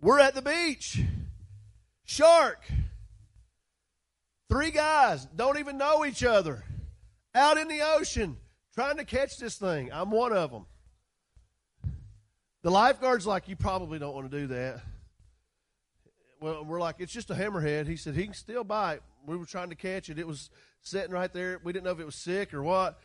We're 0.00 0.18
at 0.18 0.34
the 0.34 0.42
beach. 0.42 1.00
Shark. 2.04 2.64
Three 4.48 4.70
guys 4.70 5.26
don't 5.36 5.58
even 5.58 5.78
know 5.78 6.04
each 6.04 6.24
other 6.24 6.64
out 7.34 7.56
in 7.56 7.68
the 7.68 7.80
ocean 7.96 8.36
trying 8.74 8.96
to 8.96 9.04
catch 9.04 9.38
this 9.38 9.56
thing. 9.56 9.90
I'm 9.92 10.10
one 10.10 10.32
of 10.32 10.50
them. 10.50 10.66
The 12.62 12.70
lifeguard's 12.70 13.26
like, 13.26 13.48
You 13.48 13.56
probably 13.56 13.98
don't 13.98 14.14
want 14.14 14.30
to 14.30 14.40
do 14.40 14.46
that. 14.48 14.82
Well, 16.40 16.64
we're 16.64 16.80
like, 16.80 16.96
It's 16.98 17.12
just 17.12 17.30
a 17.30 17.34
hammerhead. 17.34 17.86
He 17.86 17.96
said, 17.96 18.14
He 18.14 18.24
can 18.24 18.34
still 18.34 18.64
bite. 18.64 19.00
We 19.26 19.36
were 19.36 19.46
trying 19.46 19.70
to 19.70 19.76
catch 19.76 20.10
it. 20.10 20.18
It 20.18 20.26
was 20.26 20.50
sitting 20.80 21.12
right 21.12 21.32
there. 21.32 21.60
We 21.62 21.72
didn't 21.72 21.84
know 21.84 21.92
if 21.92 22.00
it 22.00 22.06
was 22.06 22.16
sick 22.16 22.52
or 22.52 22.62
what. 22.62 22.98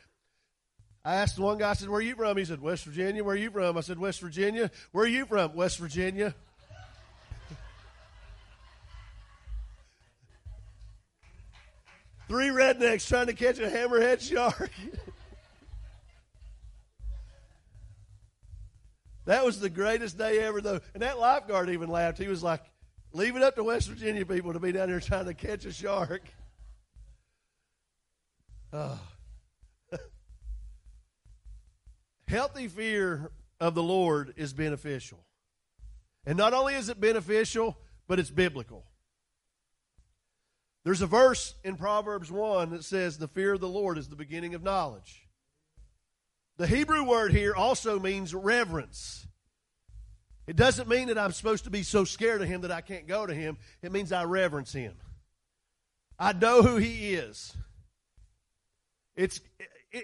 I 1.03 1.15
asked 1.15 1.39
one 1.39 1.57
guy, 1.57 1.69
I 1.69 1.73
said, 1.73 1.89
Where 1.89 1.99
are 1.99 2.01
you 2.01 2.15
from? 2.15 2.37
He 2.37 2.45
said, 2.45 2.61
West 2.61 2.85
Virginia. 2.85 3.23
Where 3.23 3.35
are 3.35 3.37
you 3.37 3.51
from? 3.51 3.77
I 3.77 3.81
said, 3.81 3.99
West 3.99 4.19
Virginia. 4.19 4.71
Where 4.91 5.05
are 5.05 5.07
you 5.07 5.25
from? 5.25 5.55
West 5.55 5.77
Virginia. 5.79 6.35
Three 12.27 12.49
rednecks 12.49 13.07
trying 13.07 13.27
to 13.27 13.33
catch 13.33 13.59
a 13.59 13.69
hammerhead 13.69 14.21
shark. 14.21 14.71
that 19.25 19.45
was 19.45 19.59
the 19.59 19.69
greatest 19.69 20.17
day 20.17 20.39
ever, 20.39 20.59
though. 20.61 20.81
And 20.93 21.03
that 21.03 21.19
lifeguard 21.19 21.69
even 21.69 21.89
laughed. 21.89 22.17
He 22.17 22.27
was 22.27 22.43
like, 22.43 22.61
Leave 23.13 23.35
it 23.35 23.41
up 23.41 23.55
to 23.55 23.63
West 23.63 23.87
Virginia 23.87 24.25
people 24.25 24.53
to 24.53 24.59
be 24.59 24.71
down 24.71 24.89
here 24.89 24.99
trying 24.99 25.25
to 25.25 25.33
catch 25.33 25.65
a 25.65 25.71
shark. 25.71 26.21
Oh. 28.73 28.99
Healthy 32.27 32.67
fear 32.67 33.31
of 33.59 33.73
the 33.73 33.83
Lord 33.83 34.33
is 34.35 34.53
beneficial. 34.53 35.19
And 36.25 36.37
not 36.37 36.53
only 36.53 36.75
is 36.75 36.89
it 36.89 36.99
beneficial, 36.99 37.77
but 38.07 38.19
it's 38.19 38.29
biblical. 38.29 38.83
There's 40.83 41.01
a 41.01 41.07
verse 41.07 41.55
in 41.63 41.75
Proverbs 41.75 42.31
1 42.31 42.71
that 42.71 42.83
says, 42.83 43.17
The 43.17 43.27
fear 43.27 43.53
of 43.53 43.61
the 43.61 43.67
Lord 43.67 43.97
is 43.97 44.07
the 44.07 44.15
beginning 44.15 44.55
of 44.55 44.63
knowledge. 44.63 45.27
The 46.57 46.67
Hebrew 46.67 47.03
word 47.03 47.31
here 47.31 47.55
also 47.55 47.99
means 47.99 48.33
reverence. 48.33 49.27
It 50.47 50.55
doesn't 50.55 50.87
mean 50.87 51.09
that 51.09 51.17
I'm 51.17 51.33
supposed 51.33 51.65
to 51.65 51.69
be 51.69 51.83
so 51.83 52.03
scared 52.03 52.41
of 52.41 52.47
him 52.47 52.61
that 52.61 52.71
I 52.71 52.81
can't 52.81 53.07
go 53.07 53.25
to 53.25 53.33
him. 53.33 53.57
It 53.81 53.91
means 53.91 54.11
I 54.11 54.23
reverence 54.23 54.73
him. 54.73 54.93
I 56.17 56.33
know 56.33 56.61
who 56.61 56.77
he 56.77 57.13
is. 57.13 57.55
It's 59.15 59.39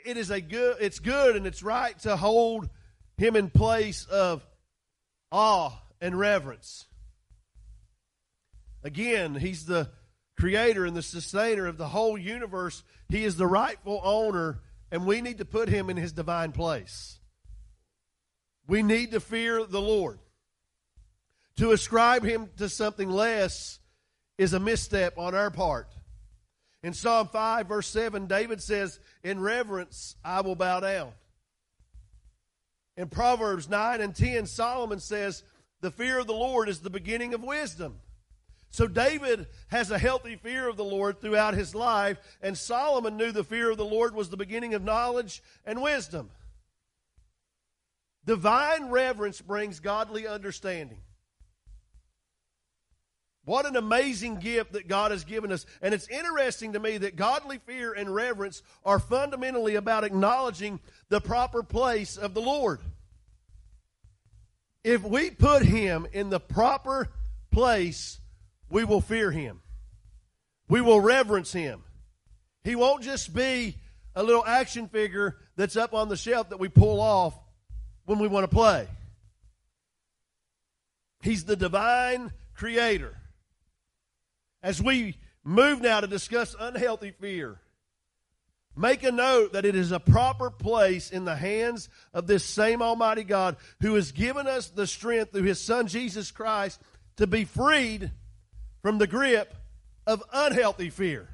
it 0.05 0.17
is 0.17 0.29
a 0.29 0.41
good 0.41 0.77
it's 0.79 0.99
good 0.99 1.35
and 1.35 1.45
it's 1.45 1.63
right 1.63 1.97
to 1.99 2.15
hold 2.15 2.69
him 3.17 3.35
in 3.35 3.49
place 3.49 4.05
of 4.05 4.45
awe 5.31 5.71
and 6.01 6.17
reverence. 6.17 6.85
Again, 8.83 9.35
he's 9.35 9.65
the 9.65 9.89
creator 10.37 10.85
and 10.85 10.95
the 10.95 11.01
sustainer 11.01 11.67
of 11.67 11.77
the 11.77 11.87
whole 11.87 12.17
universe. 12.17 12.83
He 13.09 13.23
is 13.23 13.37
the 13.37 13.47
rightful 13.47 14.01
owner, 14.03 14.59
and 14.91 15.05
we 15.05 15.21
need 15.21 15.37
to 15.37 15.45
put 15.45 15.69
him 15.69 15.89
in 15.89 15.97
his 15.97 16.11
divine 16.11 16.51
place. 16.51 17.19
We 18.67 18.83
need 18.83 19.11
to 19.11 19.19
fear 19.19 19.63
the 19.65 19.81
Lord. 19.81 20.19
To 21.57 21.71
ascribe 21.71 22.23
him 22.23 22.49
to 22.57 22.67
something 22.67 23.09
less 23.09 23.79
is 24.37 24.53
a 24.53 24.59
misstep 24.59 25.17
on 25.17 25.35
our 25.35 25.51
part. 25.51 25.87
In 26.83 26.93
Psalm 26.93 27.29
5, 27.29 27.67
verse 27.67 27.87
7, 27.87 28.27
David 28.27 28.61
says, 28.61 28.99
In 29.23 29.39
reverence 29.39 30.15
I 30.23 30.41
will 30.41 30.55
bow 30.55 30.81
down. 30.81 31.13
In 32.97 33.07
Proverbs 33.07 33.69
9 33.69 34.01
and 34.01 34.13
10, 34.13 34.45
Solomon 34.45 34.99
says, 34.99 35.43
The 35.81 35.91
fear 35.91 36.19
of 36.19 36.27
the 36.27 36.33
Lord 36.33 36.67
is 36.67 36.81
the 36.81 36.89
beginning 36.89 37.33
of 37.33 37.41
wisdom. 37.41 37.95
So 38.69 38.87
David 38.87 39.47
has 39.67 39.91
a 39.91 39.99
healthy 39.99 40.35
fear 40.35 40.67
of 40.67 40.77
the 40.77 40.83
Lord 40.83 41.21
throughout 41.21 41.53
his 41.53 41.73
life, 41.73 42.17
and 42.41 42.57
Solomon 42.57 43.17
knew 43.17 43.31
the 43.31 43.43
fear 43.43 43.71
of 43.71 43.77
the 43.77 43.85
Lord 43.85 44.13
was 44.13 44.29
the 44.29 44.37
beginning 44.37 44.73
of 44.73 44.83
knowledge 44.83 45.41
and 45.65 45.81
wisdom. 45.81 46.31
Divine 48.25 48.89
reverence 48.89 49.41
brings 49.41 49.79
godly 49.79 50.27
understanding. 50.27 50.97
What 53.45 53.65
an 53.65 53.75
amazing 53.75 54.39
gift 54.39 54.73
that 54.73 54.87
God 54.87 55.11
has 55.11 55.25
given 55.25 55.51
us. 55.51 55.65
And 55.81 55.93
it's 55.93 56.07
interesting 56.07 56.73
to 56.73 56.79
me 56.79 56.97
that 56.99 57.15
godly 57.15 57.57
fear 57.57 57.91
and 57.93 58.13
reverence 58.13 58.63
are 58.85 58.99
fundamentally 58.99 59.75
about 59.75 60.03
acknowledging 60.03 60.79
the 61.09 61.19
proper 61.19 61.61
place 61.61 62.15
of 62.15 62.33
the 62.33 62.41
Lord. 62.41 62.79
If 64.83 65.03
we 65.03 65.29
put 65.29 65.63
Him 65.63 66.07
in 66.13 66.29
the 66.29 66.39
proper 66.39 67.09
place, 67.51 68.19
we 68.73 68.83
will 68.83 69.01
fear 69.01 69.31
him. 69.31 69.61
We 70.67 70.81
will 70.81 70.99
reverence 70.99 71.53
him. 71.53 71.83
He 72.63 72.75
won't 72.75 73.03
just 73.03 73.33
be 73.33 73.77
a 74.15 74.23
little 74.23 74.43
action 74.43 74.87
figure 74.87 75.37
that's 75.55 75.77
up 75.77 75.93
on 75.93 76.09
the 76.09 76.17
shelf 76.17 76.49
that 76.49 76.59
we 76.59 76.69
pull 76.69 76.99
off 76.99 77.37
when 78.05 78.17
we 78.17 78.27
want 78.27 78.49
to 78.49 78.53
play. 78.53 78.87
He's 81.21 81.45
the 81.45 81.55
divine 81.55 82.31
creator. 82.55 83.15
As 84.63 84.81
we 84.81 85.17
move 85.43 85.81
now 85.81 85.99
to 85.99 86.07
discuss 86.07 86.55
unhealthy 86.57 87.11
fear, 87.11 87.59
make 88.77 89.03
a 89.03 89.11
note 89.11 89.53
that 89.53 89.65
it 89.65 89.75
is 89.75 89.91
a 89.91 89.99
proper 89.99 90.49
place 90.49 91.11
in 91.11 91.25
the 91.25 91.35
hands 91.35 91.89
of 92.13 92.25
this 92.25 92.45
same 92.45 92.81
Almighty 92.81 93.25
God 93.25 93.57
who 93.81 93.95
has 93.95 94.13
given 94.13 94.47
us 94.47 94.69
the 94.69 94.87
strength 94.87 95.33
through 95.33 95.43
His 95.43 95.59
Son 95.59 95.87
Jesus 95.87 96.31
Christ 96.31 96.79
to 97.17 97.27
be 97.27 97.43
freed 97.43 98.11
from 98.81 98.97
the 98.97 99.07
grip 99.07 99.53
of 100.07 100.23
unhealthy 100.31 100.89
fear. 100.89 101.27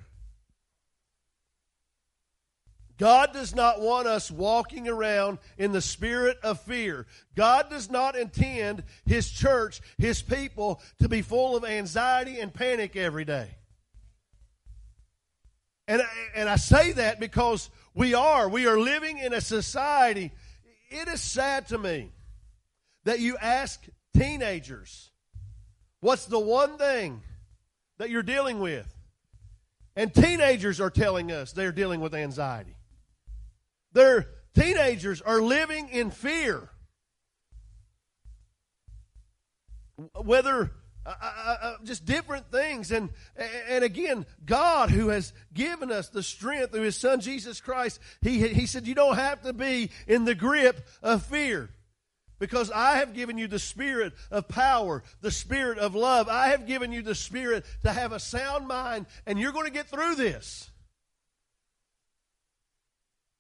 God 3.00 3.34
does 3.34 3.56
not 3.56 3.82
want 3.82 4.08
us 4.08 4.30
walking 4.30 4.88
around 4.88 5.40
in 5.58 5.72
the 5.72 5.82
spirit 5.82 6.38
of 6.44 6.60
fear. 6.62 7.08
God 7.36 7.70
does 7.70 7.90
not 7.90 8.16
intend 8.16 8.84
His 9.06 9.32
church, 9.32 9.82
His 9.98 10.22
people, 10.22 10.82
to 11.00 11.10
be 11.10 11.22
full 11.22 11.56
of 11.56 11.66
anxiety 11.66 12.40
and 12.40 12.54
panic 12.54 12.96
every 12.96 13.26
day. 13.26 13.50
And, 15.88 16.04
and 16.36 16.48
I 16.48 16.58
say 16.58 16.92
that 16.92 17.20
because 17.20 17.72
we 17.96 18.14
are. 18.14 18.48
We 18.48 18.68
are 18.68 18.78
living 18.78 19.18
in 19.18 19.34
a 19.34 19.42
society. 19.42 20.32
It 20.92 21.08
is 21.08 21.22
sad 21.22 21.70
to 21.70 21.78
me 21.80 22.12
that 23.06 23.20
you 23.20 23.38
ask 23.38 23.82
teenagers, 24.16 25.10
what's 26.02 26.26
the 26.26 26.38
one 26.38 26.78
thing 26.78 27.24
that 28.00 28.10
you're 28.10 28.24
dealing 28.24 28.60
with. 28.60 28.92
And 29.96 30.14
teenagers 30.14 30.82
are 30.82 30.90
telling 30.90 31.32
us 31.32 31.52
they're 31.52 31.72
dealing 31.72 32.00
with 32.00 32.16
anxiety. 32.16 32.76
Their 33.94 34.28
teenagers 34.54 35.22
are 35.22 35.42
living 35.42 35.90
in 35.90 36.12
fear. 36.12 36.70
Whether 40.16 40.72
uh, 41.06 41.14
uh, 41.22 41.58
uh, 41.62 41.74
just 41.84 42.06
different 42.06 42.52
things. 42.52 42.92
And, 42.92 43.10
and 43.70 43.84
again, 43.84 44.26
God, 44.46 44.92
who 44.92 45.08
has 45.08 45.34
given 45.54 45.92
us 45.92 46.10
the 46.10 46.22
strength 46.22 46.72
through 46.72 46.84
His 46.84 46.98
Son 46.98 47.20
Jesus 47.20 47.62
Christ, 47.62 48.00
He, 48.22 48.48
he 48.48 48.66
said, 48.66 48.86
You 48.86 48.96
don't 48.96 49.16
have 49.16 49.42
to 49.44 49.54
be 49.54 49.90
in 50.08 50.26
the 50.26 50.36
grip 50.36 50.86
of 51.02 51.26
fear. 51.26 51.70
Because 52.38 52.70
I 52.72 52.98
have 52.98 53.14
given 53.14 53.38
you 53.38 53.48
the 53.48 53.60
spirit 53.60 54.14
of 54.30 54.48
power, 54.48 55.04
the 55.22 55.32
spirit 55.32 55.78
of 55.78 55.96
love. 55.96 56.30
I 56.30 56.50
have 56.50 56.68
given 56.68 56.92
you 56.92 57.02
the 57.02 57.16
spirit 57.16 57.66
to 57.84 57.92
have 57.92 58.12
a 58.12 58.20
sound 58.20 58.68
mind, 58.68 59.08
and 59.26 59.40
you're 59.40 59.52
going 59.52 59.66
to 59.66 59.72
get 59.72 59.88
through 59.88 60.16
this. 60.16 60.70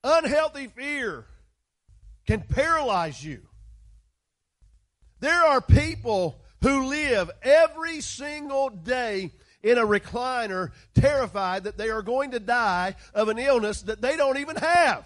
Unhealthy 0.03 0.67
fear 0.67 1.25
can 2.25 2.41
paralyze 2.41 3.23
you. 3.23 3.41
There 5.19 5.43
are 5.45 5.59
people 5.59 6.39
who 6.61 6.87
live 6.87 7.29
every 7.41 8.01
single 8.01 8.69
day 8.69 9.31
in 9.61 9.77
a 9.77 9.85
recliner, 9.85 10.71
terrified 10.95 11.65
that 11.65 11.77
they 11.77 11.89
are 11.89 12.01
going 12.01 12.31
to 12.31 12.39
die 12.39 12.95
of 13.13 13.27
an 13.27 13.37
illness 13.37 13.81
that 13.83 14.01
they 14.01 14.15
don't 14.15 14.37
even 14.37 14.55
have. 14.55 15.05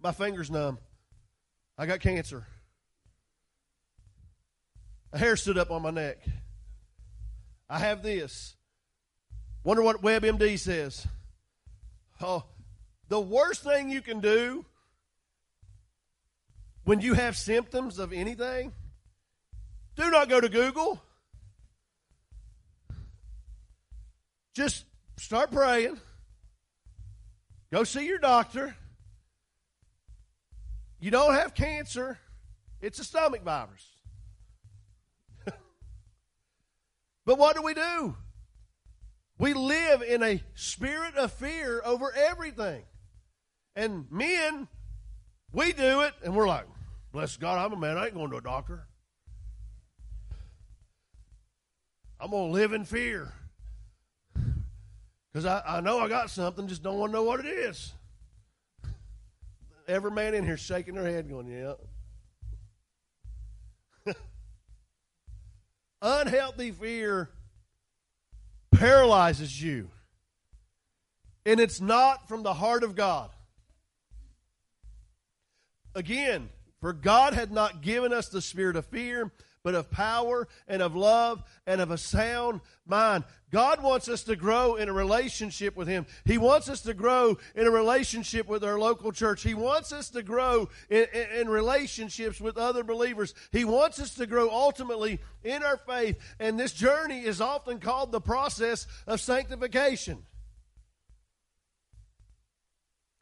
My 0.00 0.12
finger's 0.12 0.50
numb. 0.50 0.78
I 1.76 1.86
got 1.86 2.00
cancer. 2.00 2.46
A 5.12 5.18
hair 5.18 5.36
stood 5.36 5.58
up 5.58 5.70
on 5.70 5.82
my 5.82 5.90
neck. 5.90 6.18
I 7.68 7.78
have 7.78 8.02
this. 8.02 8.54
Wonder 9.64 9.82
what 9.82 10.02
WebMD 10.02 10.58
says. 10.58 11.06
Oh, 12.20 12.44
the 13.08 13.20
worst 13.20 13.62
thing 13.62 13.90
you 13.90 14.00
can 14.00 14.20
do 14.20 14.64
when 16.84 17.00
you 17.00 17.14
have 17.14 17.36
symptoms 17.36 17.98
of 17.98 18.12
anything, 18.12 18.72
do 19.96 20.10
not 20.10 20.28
go 20.28 20.40
to 20.40 20.48
Google. 20.48 21.00
Just 24.54 24.84
start 25.16 25.50
praying. 25.50 26.00
Go 27.72 27.84
see 27.84 28.06
your 28.06 28.18
doctor 28.18 28.76
You 31.02 31.10
don't 31.10 31.34
have 31.34 31.54
cancer, 31.54 32.16
it's 32.80 33.00
a 33.00 33.04
stomach 33.04 33.42
virus. 33.42 33.84
but 37.26 37.38
what 37.38 37.56
do 37.56 37.62
we 37.62 37.74
do? 37.74 38.14
We 39.42 39.54
live 39.54 40.02
in 40.02 40.22
a 40.22 40.40
spirit 40.54 41.16
of 41.16 41.32
fear 41.32 41.82
over 41.84 42.14
everything. 42.14 42.84
And 43.74 44.06
men, 44.08 44.68
we 45.50 45.72
do 45.72 46.02
it, 46.02 46.14
and 46.22 46.36
we're 46.36 46.46
like, 46.46 46.64
bless 47.10 47.36
God, 47.36 47.58
I'm 47.58 47.72
a 47.72 47.76
man. 47.76 47.98
I 47.98 48.04
ain't 48.04 48.14
going 48.14 48.30
to 48.30 48.36
a 48.36 48.40
doctor. 48.40 48.86
I'm 52.20 52.30
going 52.30 52.50
to 52.50 52.52
live 52.52 52.72
in 52.72 52.84
fear. 52.84 53.32
Because 55.32 55.44
I, 55.44 55.60
I 55.66 55.80
know 55.80 55.98
I 55.98 56.08
got 56.08 56.30
something, 56.30 56.68
just 56.68 56.84
don't 56.84 56.98
want 56.98 57.10
to 57.10 57.14
know 57.14 57.24
what 57.24 57.40
it 57.40 57.48
is. 57.48 57.94
Every 59.88 60.12
man 60.12 60.34
in 60.34 60.44
here 60.44 60.56
shaking 60.56 60.94
their 60.94 61.10
head, 61.10 61.28
going, 61.28 61.48
yeah. 64.06 64.12
Unhealthy 66.00 66.70
fear 66.70 67.30
paralyzes 68.72 69.62
you. 69.62 69.88
And 71.44 71.60
it's 71.60 71.80
not 71.80 72.28
from 72.28 72.42
the 72.42 72.54
heart 72.54 72.82
of 72.82 72.94
God. 72.94 73.30
Again, 75.94 76.48
for 76.80 76.92
God 76.92 77.34
had 77.34 77.52
not 77.52 77.82
given 77.82 78.12
us 78.12 78.28
the 78.28 78.40
spirit 78.40 78.76
of 78.76 78.86
fear, 78.86 79.30
but 79.62 79.74
of 79.74 79.90
power 79.90 80.48
and 80.66 80.82
of 80.82 80.96
love 80.96 81.42
and 81.66 81.80
of 81.80 81.90
a 81.90 81.98
sound 81.98 82.60
mind. 82.86 83.24
God 83.50 83.82
wants 83.82 84.08
us 84.08 84.22
to 84.24 84.34
grow 84.34 84.76
in 84.76 84.88
a 84.88 84.92
relationship 84.92 85.76
with 85.76 85.86
Him. 85.86 86.06
He 86.24 86.38
wants 86.38 86.68
us 86.68 86.80
to 86.82 86.94
grow 86.94 87.38
in 87.54 87.66
a 87.66 87.70
relationship 87.70 88.48
with 88.48 88.64
our 88.64 88.78
local 88.78 89.12
church. 89.12 89.42
He 89.42 89.54
wants 89.54 89.92
us 89.92 90.08
to 90.10 90.22
grow 90.22 90.68
in, 90.88 91.06
in, 91.12 91.40
in, 91.40 91.48
relationships 91.48 92.40
with 92.40 92.56
other 92.56 92.82
believers. 92.82 93.34
He 93.52 93.64
wants 93.64 94.00
us 94.00 94.14
to 94.14 94.26
grow 94.26 94.50
ultimately 94.50 95.20
in 95.44 95.62
our 95.62 95.76
faith. 95.76 96.18
And 96.40 96.58
this 96.58 96.72
journey 96.72 97.20
is 97.24 97.40
often 97.40 97.78
called 97.78 98.10
the 98.10 98.20
process 98.20 98.86
of 99.06 99.20
sanctification. 99.20 100.24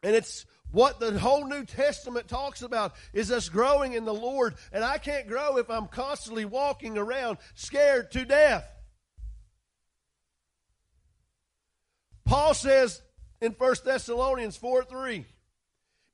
And 0.02 0.14
it's 0.14 0.46
what 0.72 1.00
the 1.00 1.18
whole 1.18 1.46
New 1.46 1.64
Testament 1.64 2.28
talks 2.28 2.62
about 2.62 2.94
is 3.12 3.30
us 3.30 3.48
growing 3.48 3.94
in 3.94 4.04
the 4.04 4.14
Lord. 4.14 4.54
And 4.72 4.84
I 4.84 4.98
can't 4.98 5.26
grow 5.26 5.56
if 5.56 5.68
I'm 5.68 5.88
constantly 5.88 6.44
walking 6.44 6.96
around 6.96 7.38
scared 7.54 8.10
to 8.12 8.24
death. 8.24 8.64
Paul 12.24 12.54
says 12.54 13.02
in 13.40 13.52
1 13.52 13.74
Thessalonians 13.84 14.56
4 14.56 14.84
3, 14.84 15.24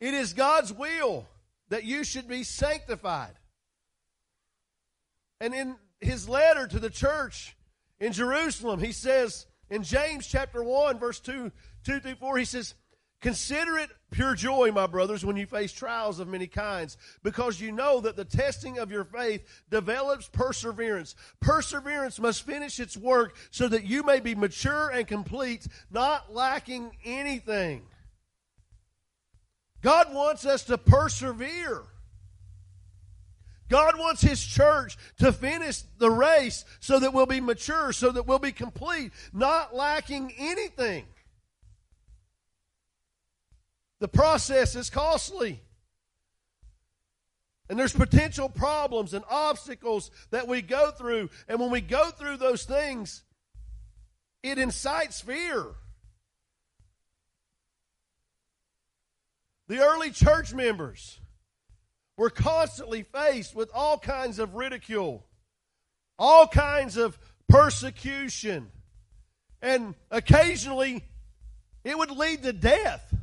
it 0.01 0.14
is 0.14 0.33
God's 0.33 0.72
will 0.72 1.27
that 1.68 1.85
you 1.85 2.05
should 2.05 2.29
be 2.29 2.42
sanctified. 2.42 3.35
And 5.40 5.55
in 5.55 5.77
his 6.01 6.29
letter 6.29 6.66
to 6.66 6.79
the 6.79 6.90
church 6.90 7.57
in 7.99 8.12
Jerusalem, 8.12 8.81
he 8.81 8.92
says 8.92 9.46
in 9.68 9.83
James 9.83 10.27
chapter 10.27 10.62
1, 10.62 10.99
verse 10.99 11.20
2, 11.20 11.53
2 11.85 12.01
through 12.01 12.14
4, 12.14 12.38
he 12.38 12.44
says, 12.44 12.75
Consider 13.21 13.79
it 13.79 13.91
pure 14.11 14.35
joy, 14.35 14.71
my 14.73 14.87
brothers, 14.87 15.25
when 15.25 15.37
you 15.37 15.47
face 15.47 15.73
trials 15.73 16.21
of 16.21 16.29
many 16.29 16.47
kinds, 16.47 16.97
because 17.23 17.61
you 17.61 17.73
know 17.73 18.01
that 18.01 18.15
the 18.15 18.25
testing 18.25 18.79
of 18.79 18.91
your 18.91 19.05
faith 19.05 19.43
develops 19.71 20.29
perseverance. 20.29 21.15
Perseverance 21.41 22.21
must 22.21 22.45
finish 22.45 22.79
its 22.79 22.97
work 22.97 23.37
so 23.51 23.69
that 23.69 23.85
you 23.85 24.03
may 24.03 24.21
be 24.21 24.35
mature 24.35 24.91
and 24.91 25.07
complete, 25.07 25.67
not 25.91 26.33
lacking 26.33 26.93
anything. 27.05 27.83
God 29.83 30.13
wants 30.13 30.45
us 30.45 30.65
to 30.65 30.77
persevere. 30.79 31.85
God 33.69 33.99
wants 33.99 34.23
His 34.23 34.45
church 34.45 34.97
to 35.19 35.33
finish 35.33 35.83
the 35.99 36.11
race 36.11 36.65
so 36.81 36.99
that 37.01 37.13
we'll 37.13 37.27
be 37.27 37.41
mature, 37.41 37.93
so 37.93 38.13
that 38.13 38.27
we'll 38.27 38.39
be 38.39 38.53
complete, 38.53 39.13
not 39.33 39.75
lacking 39.75 40.33
anything. 40.39 41.07
The 44.01 44.09
process 44.09 44.77
is 44.77 44.91
costly. 44.91 45.61
And 47.69 47.79
there's 47.79 47.93
potential 47.93 48.49
problems 48.49 49.15
and 49.15 49.25
obstacles 49.29 50.11
that 50.31 50.47
we 50.47 50.63
go 50.63 50.91
through. 50.91 51.31
And 51.49 51.59
when 51.59 51.71
we 51.71 51.81
go 51.81 52.11
through 52.11 52.37
those 52.37 52.65
things, 52.65 53.23
it 54.43 54.59
incites 54.59 55.21
fear. 55.21 55.67
The 59.69 59.81
early 59.81 60.13
church 60.13 60.55
members 60.55 61.19
were 62.17 62.31
constantly 62.31 63.03
faced 63.03 63.55
with 63.55 63.71
all 63.75 63.99
kinds 63.99 64.39
of 64.39 64.55
ridicule, 64.55 65.27
all 66.19 66.47
kinds 66.47 66.97
of 66.97 67.19
persecution, 67.49 68.71
and 69.61 69.95
occasionally 70.11 71.05
it 71.83 71.99
would 71.99 72.11
lead 72.11 72.45
to 72.45 72.53
death. 72.53 73.16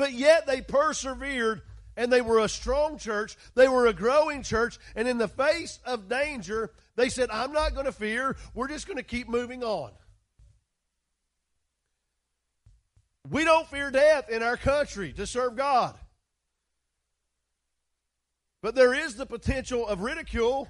But 0.00 0.14
yet 0.14 0.46
they 0.46 0.62
persevered 0.62 1.60
and 1.94 2.10
they 2.10 2.22
were 2.22 2.38
a 2.38 2.48
strong 2.48 2.96
church. 2.96 3.36
They 3.54 3.68
were 3.68 3.86
a 3.86 3.92
growing 3.92 4.42
church. 4.42 4.78
And 4.96 5.06
in 5.06 5.18
the 5.18 5.28
face 5.28 5.78
of 5.84 6.08
danger, 6.08 6.70
they 6.96 7.10
said, 7.10 7.28
I'm 7.30 7.52
not 7.52 7.74
going 7.74 7.84
to 7.84 7.92
fear. 7.92 8.38
We're 8.54 8.68
just 8.68 8.86
going 8.86 8.96
to 8.96 9.02
keep 9.02 9.28
moving 9.28 9.62
on. 9.62 9.90
We 13.28 13.44
don't 13.44 13.66
fear 13.66 13.90
death 13.90 14.30
in 14.30 14.42
our 14.42 14.56
country 14.56 15.12
to 15.12 15.26
serve 15.26 15.54
God. 15.54 15.94
But 18.62 18.74
there 18.74 18.94
is 18.94 19.16
the 19.16 19.26
potential 19.26 19.86
of 19.86 20.00
ridicule, 20.00 20.66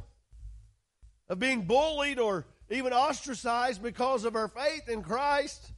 of 1.29 1.39
being 1.39 1.67
bullied 1.67 2.19
or 2.19 2.47
even 2.69 2.93
ostracized 2.93 3.81
because 3.81 4.25
of 4.25 4.35
our 4.35 4.49
faith 4.49 4.89
in 4.89 5.05
Christ. 5.05 5.71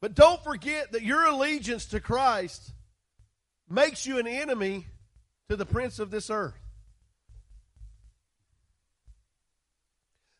But 0.00 0.14
don't 0.14 0.42
forget 0.44 0.92
that 0.92 1.02
your 1.02 1.24
allegiance 1.24 1.86
to 1.86 2.00
Christ 2.00 2.72
makes 3.68 4.06
you 4.06 4.18
an 4.18 4.26
enemy 4.26 4.86
to 5.48 5.56
the 5.56 5.66
prince 5.66 5.98
of 5.98 6.10
this 6.10 6.30
earth. 6.30 6.54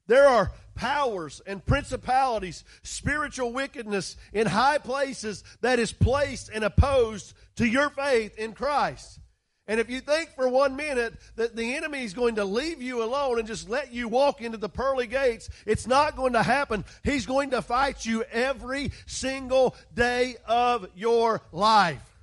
There 0.07 0.29
are 0.29 0.53
powers 0.75 1.41
and 1.47 1.65
principalities, 1.65 2.63
spiritual 2.83 3.53
wickedness 3.53 4.17
in 4.33 4.47
high 4.47 4.79
places 4.79 5.43
that 5.63 5.79
is 5.79 5.93
placed 5.93 6.49
and 6.49 6.63
opposed 6.63 7.35
to 7.57 7.67
your 7.67 7.91
faith 7.91 8.39
in 8.39 8.53
Christ. 8.53 9.19
And 9.69 9.81
if 9.81 9.91
you 9.91 10.01
think 10.01 10.31
for 10.37 10.49
one 10.49 10.77
minute 10.77 11.15
that 11.35 11.57
the 11.57 11.75
enemy 11.75 12.05
is 12.05 12.15
going 12.15 12.37
to 12.37 12.45
leave 12.45 12.81
you 12.81 13.03
alone 13.03 13.41
and 13.41 13.49
just 13.49 13.69
let 13.69 13.93
you 13.93 14.07
walk 14.07 14.41
into 14.41 14.59
the 14.59 14.69
pearly 14.69 15.09
gates, 15.09 15.49
it's 15.67 15.89
not 15.89 16.15
going 16.15 16.35
to 16.35 16.43
happen. 16.43 16.85
He's 17.03 17.27
going 17.27 17.51
to 17.51 17.63
fight 17.63 18.07
you 18.07 18.23
every 18.31 18.93
single 19.07 19.75
day 19.93 20.37
of 20.47 20.87
your 20.95 21.43
life. 21.51 22.17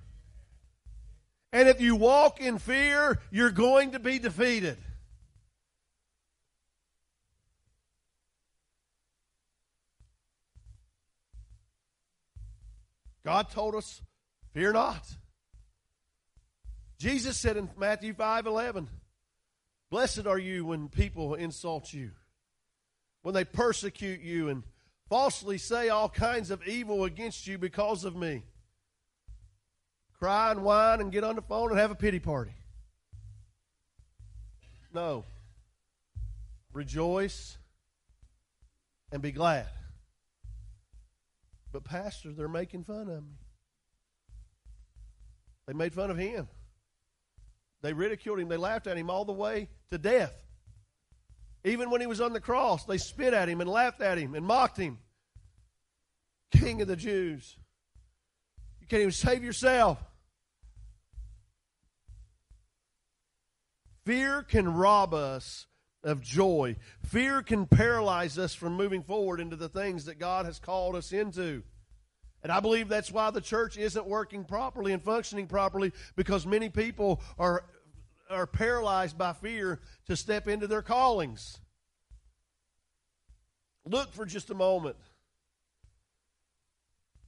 And 1.51 1.67
if 1.67 1.81
you 1.81 1.97
walk 1.97 2.39
in 2.39 2.59
fear, 2.59 3.19
you're 3.29 3.51
going 3.51 3.91
to 3.91 3.99
be 3.99 4.19
defeated. 4.19 4.77
God 13.25 13.49
told 13.51 13.75
us, 13.75 14.01
fear 14.53 14.71
not. 14.71 15.05
Jesus 17.03 17.35
said 17.35 17.57
in 17.57 17.69
Matthew 17.77 18.13
5 18.13 18.45
11, 18.45 18.87
Blessed 19.91 20.25
are 20.25 20.39
you 20.39 20.63
when 20.63 20.87
people 20.87 21.35
insult 21.35 21.91
you, 21.91 22.11
when 23.23 23.35
they 23.35 23.43
persecute 23.43 24.21
you 24.21 24.47
and 24.47 24.63
falsely 25.09 25.57
say 25.57 25.89
all 25.89 26.07
kinds 26.07 26.49
of 26.49 26.65
evil 26.65 27.03
against 27.03 27.45
you 27.45 27.57
because 27.57 28.05
of 28.05 28.15
me. 28.15 28.43
Cry 30.17 30.51
and 30.51 30.63
whine 30.63 31.01
and 31.01 31.11
get 31.11 31.25
on 31.25 31.35
the 31.35 31.41
phone 31.41 31.71
and 31.71 31.77
have 31.77 31.91
a 31.91 31.95
pity 31.95 32.19
party. 32.19 32.53
No. 34.93 35.25
Rejoice 36.71 37.57
and 39.11 39.21
be 39.21 39.33
glad. 39.33 39.67
But, 41.73 41.83
Pastor, 41.83 42.31
they're 42.31 42.47
making 42.47 42.85
fun 42.85 43.09
of 43.09 43.23
me. 43.23 43.39
They 45.67 45.73
made 45.73 45.93
fun 45.93 46.09
of 46.09 46.17
him. 46.17 46.47
They 47.83 47.93
ridiculed 47.93 48.39
him. 48.39 48.47
They 48.47 48.57
laughed 48.57 48.87
at 48.87 48.97
him 48.97 49.09
all 49.09 49.25
the 49.25 49.33
way 49.33 49.67
to 49.91 49.97
death. 49.99 50.33
Even 51.65 51.91
when 51.91 52.01
he 52.01 52.07
was 52.07 52.21
on 52.21 52.33
the 52.33 52.41
cross, 52.41 52.85
they 52.85 52.97
spit 52.97 53.33
at 53.33 53.47
him 53.47 53.61
and 53.61 53.69
laughed 53.69 54.01
at 54.01 54.17
him 54.17 54.33
and 54.35 54.45
mocked 54.45 54.77
him. 54.77 54.97
King 56.51 56.81
of 56.81 56.87
the 56.87 56.95
Jews. 56.95 57.57
You 58.79 58.87
can't 58.87 59.01
even 59.01 59.11
save 59.11 59.43
yourself. 59.43 59.97
Fear 64.05 64.43
can 64.43 64.73
rob 64.73 65.13
us 65.13 65.67
of 66.03 66.21
joy. 66.21 66.75
Fear 67.05 67.43
can 67.43 67.65
paralyze 67.65 68.37
us 68.37 68.53
from 68.53 68.75
moving 68.75 69.03
forward 69.03 69.39
into 69.39 69.55
the 69.55 69.69
things 69.69 70.05
that 70.05 70.19
God 70.19 70.45
has 70.45 70.59
called 70.59 70.95
us 70.95 71.11
into. 71.13 71.63
And 72.43 72.51
I 72.51 72.59
believe 72.59 72.89
that's 72.89 73.11
why 73.11 73.31
the 73.31 73.39
church 73.39 73.77
isn't 73.77 74.05
working 74.05 74.43
properly 74.43 74.91
and 74.91 75.01
functioning 75.01 75.47
properly 75.47 75.93
because 76.17 76.45
many 76.45 76.67
people 76.67 77.21
are, 77.39 77.63
are 78.29 78.47
paralyzed 78.47 79.17
by 79.17 79.33
fear 79.33 79.79
to 80.07 80.15
step 80.15 80.47
into 80.47 80.67
their 80.67 80.81
callings. 80.81 81.59
Look 83.85 84.13
for 84.13 84.25
just 84.25 84.49
a 84.49 84.55
moment. 84.55 84.95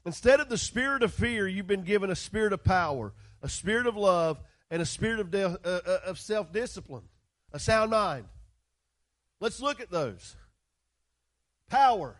Instead 0.05 0.39
of 0.39 0.49
the 0.49 0.57
spirit 0.57 1.03
of 1.03 1.13
fear, 1.13 1.47
you've 1.47 1.67
been 1.67 1.83
given 1.83 2.09
a 2.11 2.15
spirit 2.15 2.53
of 2.53 2.63
power, 2.63 3.13
a 3.41 3.49
spirit 3.49 3.87
of 3.87 3.97
love, 3.97 4.37
and 4.69 4.81
a 4.81 4.85
spirit 4.85 5.19
of, 5.19 5.31
de- 5.31 5.45
uh, 5.45 5.57
uh, 5.85 5.99
of 6.05 6.19
self 6.19 6.51
discipline, 6.51 7.03
a 7.51 7.59
sound 7.59 7.91
mind. 7.91 8.25
Let's 9.39 9.59
look 9.59 9.81
at 9.81 9.91
those. 9.91 10.35
Power. 11.69 12.15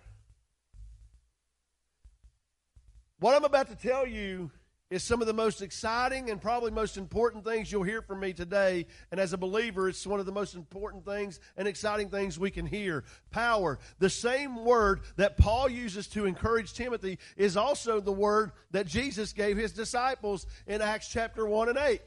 What 3.19 3.35
I'm 3.35 3.45
about 3.45 3.69
to 3.69 3.75
tell 3.75 4.05
you 4.05 4.51
is 4.89 5.03
some 5.03 5.19
of 5.21 5.27
the 5.27 5.33
most 5.33 5.61
exciting 5.61 6.29
and 6.29 6.39
probably 6.39 6.69
most 6.69 6.95
important 6.97 7.43
things 7.43 7.71
you'll 7.71 7.83
hear 7.83 8.01
from 8.01 8.19
me 8.19 8.33
today. 8.33 8.85
And 9.11 9.19
as 9.19 9.33
a 9.33 9.37
believer, 9.37 9.89
it's 9.89 10.05
one 10.05 10.19
of 10.19 10.27
the 10.27 10.31
most 10.31 10.53
important 10.53 11.05
things 11.05 11.39
and 11.57 11.67
exciting 11.67 12.09
things 12.09 12.37
we 12.37 12.51
can 12.51 12.67
hear. 12.67 13.03
Power. 13.31 13.79
The 13.97 14.09
same 14.09 14.63
word 14.63 15.01
that 15.15 15.37
Paul 15.37 15.69
uses 15.69 16.07
to 16.09 16.25
encourage 16.25 16.73
Timothy 16.73 17.17
is 17.35 17.57
also 17.57 17.99
the 17.99 18.11
word 18.11 18.51
that 18.71 18.85
Jesus 18.85 19.33
gave 19.33 19.57
his 19.57 19.73
disciples 19.73 20.45
in 20.67 20.81
Acts 20.81 21.09
chapter 21.09 21.47
1 21.47 21.69
and 21.69 21.77
8. 21.77 22.01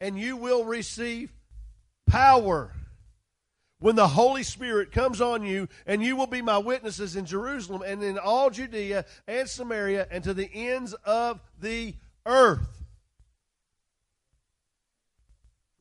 And 0.00 0.18
you 0.18 0.36
will 0.36 0.64
receive 0.64 1.32
power 2.06 2.72
when 3.82 3.96
the 3.96 4.08
Holy 4.08 4.44
Spirit 4.44 4.92
comes 4.92 5.20
on 5.20 5.42
you, 5.42 5.68
and 5.86 6.02
you 6.02 6.14
will 6.14 6.28
be 6.28 6.40
my 6.40 6.56
witnesses 6.56 7.16
in 7.16 7.26
Jerusalem 7.26 7.82
and 7.84 8.00
in 8.02 8.16
all 8.16 8.48
Judea 8.48 9.04
and 9.26 9.48
Samaria 9.48 10.06
and 10.10 10.22
to 10.22 10.32
the 10.32 10.48
ends 10.54 10.94
of 11.04 11.40
the 11.60 11.96
earth. 12.24 12.84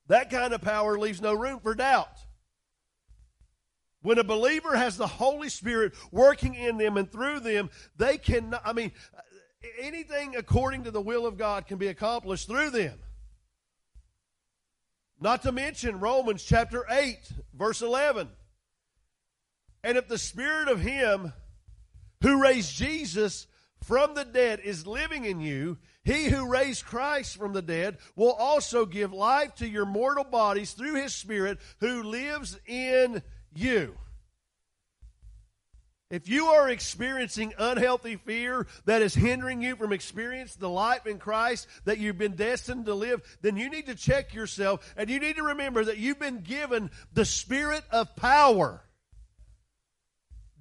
That 0.08 0.32
kind 0.32 0.52
of 0.52 0.62
power 0.62 0.98
leaves 0.98 1.22
no 1.22 1.34
room 1.34 1.60
for 1.60 1.76
doubt. 1.76 2.18
When 4.02 4.18
a 4.18 4.24
believer 4.24 4.76
has 4.76 4.98
the 4.98 5.06
Holy 5.06 5.50
Spirit 5.50 5.94
working 6.12 6.56
in 6.56 6.80
them 6.80 6.98
and 6.98 7.10
through 7.10 7.42
them, 7.42 7.70
they 7.98 8.18
can, 8.18 8.56
I 8.66 8.74
mean, 8.74 8.92
anything 9.80 10.36
according 10.36 10.86
to 10.86 10.92
the 10.92 11.00
will 11.00 11.28
of 11.28 11.38
God 11.38 11.68
can 11.68 11.78
be 11.78 11.88
accomplished 11.88 12.48
through 12.48 12.72
them. 12.72 12.98
Not 15.22 15.44
to 15.44 15.52
mention 15.52 16.00
Romans 16.00 16.44
chapter 16.44 16.84
8, 16.90 17.18
verse 17.54 17.84
11. 17.84 18.28
And 19.84 19.98
if 19.98 20.08
the 20.08 20.18
spirit 20.18 20.68
of 20.68 20.82
him 20.82 21.32
who 22.22 22.42
raised 22.42 22.76
Jesus 22.76 23.46
from 23.84 24.16
the 24.16 24.26
dead 24.26 24.60
is 24.62 24.88
living 24.88 25.26
in 25.26 25.40
you, 25.40 25.78
he 26.04 26.26
who 26.26 26.50
raised 26.50 26.86
Christ 26.86 27.38
from 27.38 27.54
the 27.54 27.62
dead 27.62 28.00
will 28.16 28.32
also 28.32 28.88
give 28.88 29.14
life 29.14 29.54
to 29.56 29.70
your 29.70 29.86
mortal 29.86 30.24
bodies 30.24 30.74
through 30.74 30.96
his 30.96 31.14
spirit 31.14 31.60
who 31.80 32.02
lives 32.02 32.60
in 32.66 33.22
you. 33.54 33.96
If 36.12 36.28
you 36.28 36.47
are 36.47 36.67
experiencing 36.67 37.54
unhealthy 37.58 38.17
fear 38.17 38.67
that 38.84 39.02
is 39.02 39.15
hindering 39.15 39.62
you 39.62 39.78
from 39.78 39.93
experiencing 39.93 40.60
the 40.60 40.69
life 40.69 41.08
in 41.08 41.19
Christ 41.19 41.67
that 41.86 42.00
you've 42.00 42.17
been 42.17 42.36
destined 42.36 42.86
to 42.88 42.93
live, 42.93 43.21
then 43.41 43.56
you 43.56 43.69
need 43.69 43.86
to 43.86 43.95
check 43.95 44.34
yourself 44.34 44.93
and 44.97 45.10
you 45.10 45.21
need 45.21 45.38
to 45.38 45.43
remember 45.43 45.86
that 45.86 45.97
you've 45.97 46.19
been 46.19 46.41
given 46.41 46.91
the 47.13 47.24
spirit 47.24 47.86
of 47.91 48.13
power. 48.17 48.84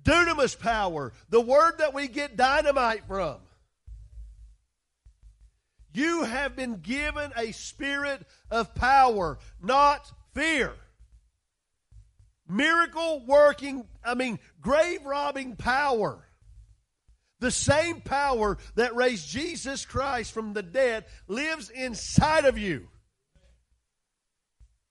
Dunamis 0.05 0.57
power, 0.59 1.13
the 1.31 1.41
word 1.41 1.75
that 1.79 1.95
we 1.95 2.07
get 2.07 2.37
dynamite 2.37 3.09
from. 3.09 3.39
You 5.93 6.23
have 6.23 6.55
been 6.55 6.77
given 6.77 7.33
a 7.37 7.51
spirit 7.51 8.23
of 8.53 8.73
power, 8.77 9.39
not 9.61 10.09
fear 10.33 10.75
miracle 12.51 13.25
working, 13.27 13.87
I 14.05 14.15
mean, 14.15 14.39
grave 14.61 15.05
robbing 15.05 15.57
power. 15.57 16.27
The 17.39 17.51
same 17.51 18.03
power 18.03 18.59
that 18.75 18.95
raised 18.95 19.29
Jesus 19.29 19.87
Christ 19.87 20.33
from 20.33 20.53
the 20.53 20.63
dead 20.63 21.07
lives 21.27 21.71
inside 21.71 22.45
of 22.45 22.59
you. 22.59 22.89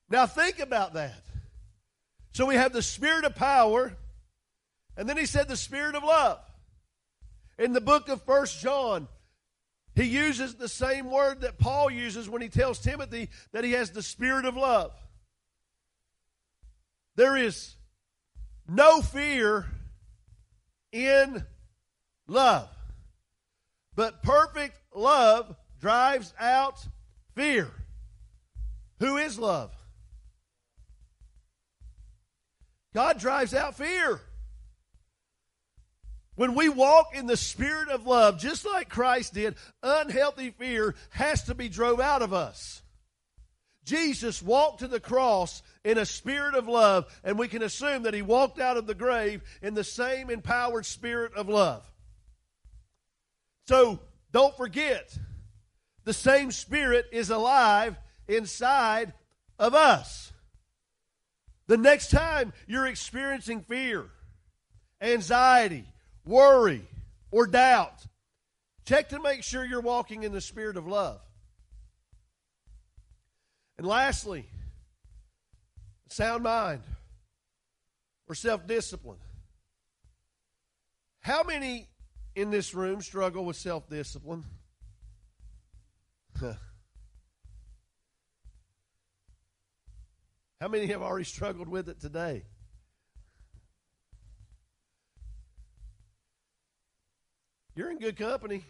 Now 0.09 0.25
think 0.25 0.59
about 0.59 0.93
that. 0.93 1.21
So 2.31 2.45
we 2.45 2.55
have 2.55 2.73
the 2.73 2.81
spirit 2.81 3.25
of 3.25 3.35
power, 3.35 3.95
and 4.97 5.07
then 5.07 5.17
he 5.17 5.25
said 5.25 5.47
the 5.47 5.57
spirit 5.57 5.95
of 5.95 6.03
love. 6.03 6.39
In 7.59 7.73
the 7.73 7.81
book 7.81 8.09
of 8.09 8.23
First 8.23 8.61
John, 8.61 9.07
he 9.93 10.05
uses 10.05 10.55
the 10.55 10.69
same 10.69 11.11
word 11.11 11.41
that 11.41 11.59
Paul 11.59 11.91
uses 11.91 12.29
when 12.29 12.41
he 12.41 12.49
tells 12.49 12.79
Timothy 12.79 13.29
that 13.51 13.63
he 13.63 13.73
has 13.73 13.91
the 13.91 14.01
spirit 14.01 14.45
of 14.45 14.55
love. 14.55 14.91
There 17.19 17.35
is 17.35 17.75
no 18.65 19.01
fear 19.01 19.65
in 20.93 21.45
love. 22.29 22.69
But 23.93 24.23
perfect 24.23 24.79
love 24.95 25.53
drives 25.81 26.33
out 26.39 26.79
fear. 27.35 27.69
Who 28.99 29.17
is 29.17 29.37
love? 29.37 29.69
God 32.93 33.19
drives 33.19 33.53
out 33.53 33.75
fear. 33.75 34.21
When 36.35 36.55
we 36.55 36.69
walk 36.69 37.13
in 37.13 37.27
the 37.27 37.35
spirit 37.35 37.89
of 37.89 38.07
love, 38.07 38.39
just 38.39 38.65
like 38.65 38.87
Christ 38.87 39.33
did, 39.33 39.55
unhealthy 39.83 40.51
fear 40.51 40.95
has 41.09 41.43
to 41.43 41.53
be 41.53 41.67
drove 41.67 41.99
out 41.99 42.21
of 42.21 42.31
us. 42.31 42.81
Jesus 43.83 44.41
walked 44.41 44.79
to 44.79 44.87
the 44.87 45.01
cross 45.01 45.61
in 45.85 45.97
a 45.97 46.05
spirit 46.05 46.55
of 46.55 46.67
love, 46.67 47.05
and 47.23 47.39
we 47.39 47.47
can 47.47 47.61
assume 47.61 48.03
that 48.03 48.13
he 48.13 48.21
walked 48.21 48.59
out 48.59 48.77
of 48.77 48.87
the 48.87 48.95
grave 48.95 49.41
in 49.61 49.73
the 49.73 49.83
same 49.83 50.29
empowered 50.29 50.85
spirit 50.85 51.33
of 51.35 51.47
love. 51.47 51.89
So 53.67 53.99
don't 54.31 54.55
forget, 54.57 55.17
the 56.03 56.13
same 56.13 56.51
spirit 56.51 57.05
is 57.11 57.29
alive 57.29 57.95
inside 58.27 59.13
of 59.57 59.73
us. 59.73 60.33
The 61.67 61.77
next 61.77 62.09
time 62.09 62.51
you're 62.67 62.87
experiencing 62.87 63.61
fear, 63.61 64.05
anxiety, 65.01 65.85
worry, 66.25 66.81
or 67.31 67.45
doubt, 67.45 68.05
check 68.85 69.09
to 69.09 69.19
make 69.21 69.43
sure 69.43 69.63
you're 69.63 69.81
walking 69.81 70.23
in 70.23 70.31
the 70.31 70.41
spirit 70.41 70.77
of 70.77 70.87
love. 70.87 71.21
And 73.77 73.85
lastly, 73.85 74.45
sound 76.09 76.43
mind 76.43 76.81
or 78.27 78.35
self 78.35 78.67
discipline. 78.67 79.19
How 81.21 81.43
many 81.43 81.87
in 82.35 82.51
this 82.51 82.73
room 82.73 83.01
struggle 83.01 83.45
with 83.45 83.55
self 83.55 83.89
discipline? 83.89 84.43
How 90.61 90.67
many 90.67 90.87
have 90.87 91.01
already 91.01 91.23
struggled 91.23 91.69
with 91.69 91.87
it 91.87 92.01
today? 92.01 92.43
You're 97.75 97.91
in 97.91 97.97
good 97.97 98.17
company. 98.17 98.65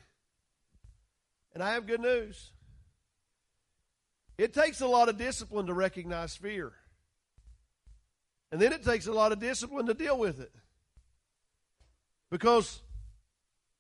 And 1.54 1.64
I 1.64 1.74
have 1.74 1.88
good 1.88 2.00
news. 2.00 2.52
It 4.38 4.54
takes 4.54 4.82
a 4.82 4.88
lot 4.88 5.10
of 5.10 5.18
discipline 5.18 5.66
to 5.66 5.74
recognize 5.74 6.36
fear. 6.36 6.74
And 8.52 8.60
then 8.60 8.74
it 8.74 8.84
takes 8.84 9.08
a 9.08 9.14
lot 9.14 9.32
of 9.32 9.40
discipline 9.40 9.86
to 9.88 9.94
deal 9.94 10.18
with 10.18 10.40
it. 10.40 10.52
Because 12.32 12.82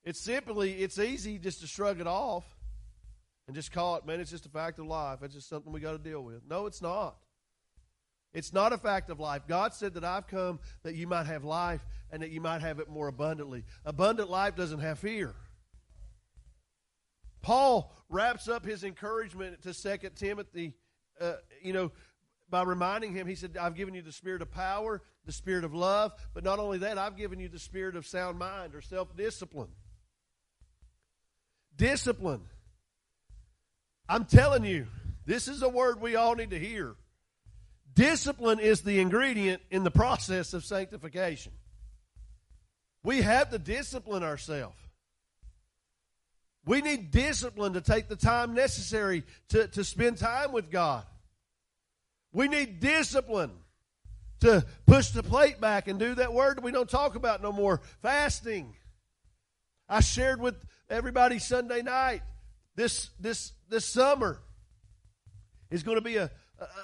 it's 0.03 0.19
simply, 0.19 0.73
it's 0.73 0.99
easy 0.99 1.37
just 1.37 1.61
to 1.61 1.67
shrug 1.67 1.99
it 1.99 2.07
off 2.07 2.45
and 3.47 3.55
just 3.55 3.71
call 3.71 3.95
it, 3.95 4.05
man, 4.05 4.19
it's 4.19 4.31
just 4.31 4.45
a 4.45 4.49
fact 4.49 4.79
of 4.79 4.85
life. 4.85 5.19
It's 5.23 5.33
just 5.33 5.49
something 5.49 5.71
we 5.71 5.79
got 5.79 5.93
to 5.93 5.97
deal 5.97 6.23
with. 6.23 6.41
No, 6.47 6.65
it's 6.65 6.81
not. 6.81 7.17
It's 8.33 8.53
not 8.53 8.73
a 8.73 8.77
fact 8.77 9.09
of 9.09 9.19
life. 9.19 9.43
God 9.47 9.73
said 9.73 9.95
that 9.95 10.03
I've 10.03 10.27
come 10.27 10.59
that 10.83 10.93
you 10.93 11.07
might 11.07 11.25
have 11.25 11.43
life 11.43 11.81
and 12.11 12.21
that 12.21 12.29
you 12.29 12.41
might 12.41 12.61
have 12.61 12.79
it 12.79 12.87
more 12.87 13.07
abundantly. 13.07 13.65
Abundant 13.85 14.29
life 14.29 14.55
doesn't 14.55 14.79
have 14.79 14.99
fear. 14.99 15.33
Paul 17.41 17.91
wraps 18.07 18.47
up 18.47 18.65
his 18.65 18.83
encouragement 18.83 19.63
to 19.63 19.73
Second 19.73 20.15
Timothy, 20.15 20.75
uh, 21.19 21.33
you 21.63 21.73
know, 21.73 21.91
by 22.49 22.63
reminding 22.63 23.13
him, 23.13 23.27
he 23.27 23.35
said, 23.35 23.57
I've 23.59 23.75
given 23.75 23.93
you 23.93 24.01
the 24.01 24.11
spirit 24.11 24.41
of 24.41 24.51
power, 24.51 25.01
the 25.25 25.31
spirit 25.31 25.63
of 25.63 25.73
love, 25.73 26.13
but 26.33 26.43
not 26.43 26.59
only 26.59 26.79
that, 26.79 26.97
I've 26.97 27.17
given 27.17 27.39
you 27.39 27.47
the 27.47 27.59
spirit 27.59 27.95
of 27.95 28.07
sound 28.07 28.39
mind 28.39 28.75
or 28.75 28.81
self 28.81 29.15
discipline. 29.15 29.69
Discipline. 31.75 32.41
I'm 34.07 34.25
telling 34.25 34.65
you, 34.65 34.87
this 35.25 35.47
is 35.47 35.61
a 35.61 35.69
word 35.69 36.01
we 36.01 36.15
all 36.15 36.35
need 36.35 36.49
to 36.49 36.59
hear. 36.59 36.95
Discipline 37.93 38.59
is 38.59 38.81
the 38.81 38.99
ingredient 38.99 39.61
in 39.69 39.83
the 39.83 39.91
process 39.91 40.53
of 40.53 40.65
sanctification. 40.65 41.51
We 43.03 43.21
have 43.21 43.49
to 43.51 43.59
discipline 43.59 44.23
ourselves. 44.23 44.77
We 46.65 46.81
need 46.81 47.11
discipline 47.11 47.73
to 47.73 47.81
take 47.81 48.09
the 48.09 48.15
time 48.15 48.53
necessary 48.53 49.23
to, 49.49 49.67
to 49.69 49.83
spend 49.83 50.17
time 50.17 50.51
with 50.51 50.69
God. 50.69 51.05
We 52.31 52.47
need 52.47 52.79
discipline 52.79 53.51
to 54.41 54.65
push 54.85 55.09
the 55.09 55.23
plate 55.23 55.59
back 55.59 55.87
and 55.87 55.99
do 55.99 56.15
that 56.15 56.33
word 56.33 56.63
we 56.63 56.71
don't 56.71 56.89
talk 56.89 57.15
about 57.15 57.41
no 57.41 57.51
more 57.51 57.81
fasting. 58.01 58.75
I 59.87 60.01
shared 60.01 60.39
with 60.39 60.55
everybody 60.89 61.39
Sunday 61.39 61.81
night 61.81 62.21
this 62.75 63.09
this 63.19 63.51
this 63.67 63.85
summer 63.85 64.39
is 65.69 65.83
going 65.83 65.97
to 65.97 66.01
be 66.01 66.17
a, 66.17 66.31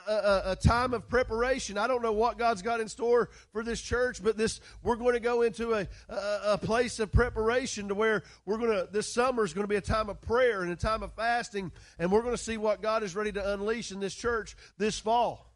a, 0.08 0.12
a, 0.12 0.42
a, 0.52 0.56
time 0.56 0.94
of 0.94 1.08
preparation. 1.08 1.78
I 1.78 1.88
don't 1.88 2.02
know 2.02 2.14
what 2.14 2.38
God's 2.38 2.62
got 2.62 2.80
in 2.80 2.88
store 2.88 3.30
for 3.52 3.64
this 3.64 3.82
church, 3.82 4.24
but 4.24 4.38
this 4.38 4.62
we're 4.84 4.96
going 4.96 5.14
to 5.14 5.20
go 5.20 5.42
into 5.42 5.74
a, 5.74 5.88
a, 6.10 6.40
a 6.54 6.58
place 6.58 7.00
of 7.00 7.12
preparation 7.12 7.88
to 7.90 7.96
where 7.96 8.24
we're 8.46 8.58
going 8.58 8.72
to 8.72 8.88
this 8.92 9.12
summer 9.12 9.44
is 9.44 9.54
going 9.54 9.64
to 9.64 9.70
be 9.70 9.76
a 9.76 9.82
time 9.82 10.10
of 10.10 10.22
prayer 10.22 10.62
and 10.62 10.72
a 10.72 10.76
time 10.76 11.04
of 11.04 11.14
fasting, 11.14 11.72
and 12.00 12.12
we're 12.12 12.22
going 12.22 12.36
to 12.36 12.42
see 12.42 12.58
what 12.58 12.82
God 12.82 13.04
is 13.04 13.16
ready 13.16 13.32
to 13.32 13.54
unleash 13.54 13.92
in 13.92 14.00
this 14.00 14.16
church 14.16 14.56
this 14.78 15.00
fall. 15.00 15.54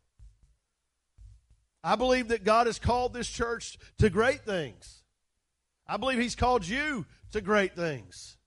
I 1.83 1.95
believe 1.95 2.29
that 2.29 2.43
God 2.43 2.67
has 2.67 2.79
called 2.79 3.13
this 3.13 3.27
church 3.27 3.77
to 3.99 4.09
great 4.09 4.41
things. 4.41 5.03
I 5.87 5.97
believe 5.97 6.19
He's 6.19 6.35
called 6.35 6.67
you 6.67 7.05
to 7.31 7.41
great 7.41 7.75
things. 7.75 8.37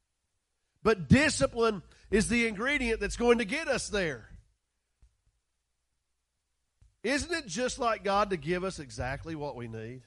But 0.83 1.09
discipline 1.09 1.83
is 2.11 2.29
the 2.29 2.47
ingredient 2.47 3.01
that's 3.01 3.17
going 3.17 3.39
to 3.39 3.45
get 3.45 3.69
us 3.69 3.89
there. 3.89 4.29
Isn't 7.03 7.33
it 7.33 7.47
just 7.47 7.79
like 7.79 8.05
God 8.05 8.31
to 8.31 8.37
give 8.37 8.63
us 8.63 8.79
exactly 8.79 9.35
what 9.35 9.57
we 9.57 9.67
need? 9.67 10.03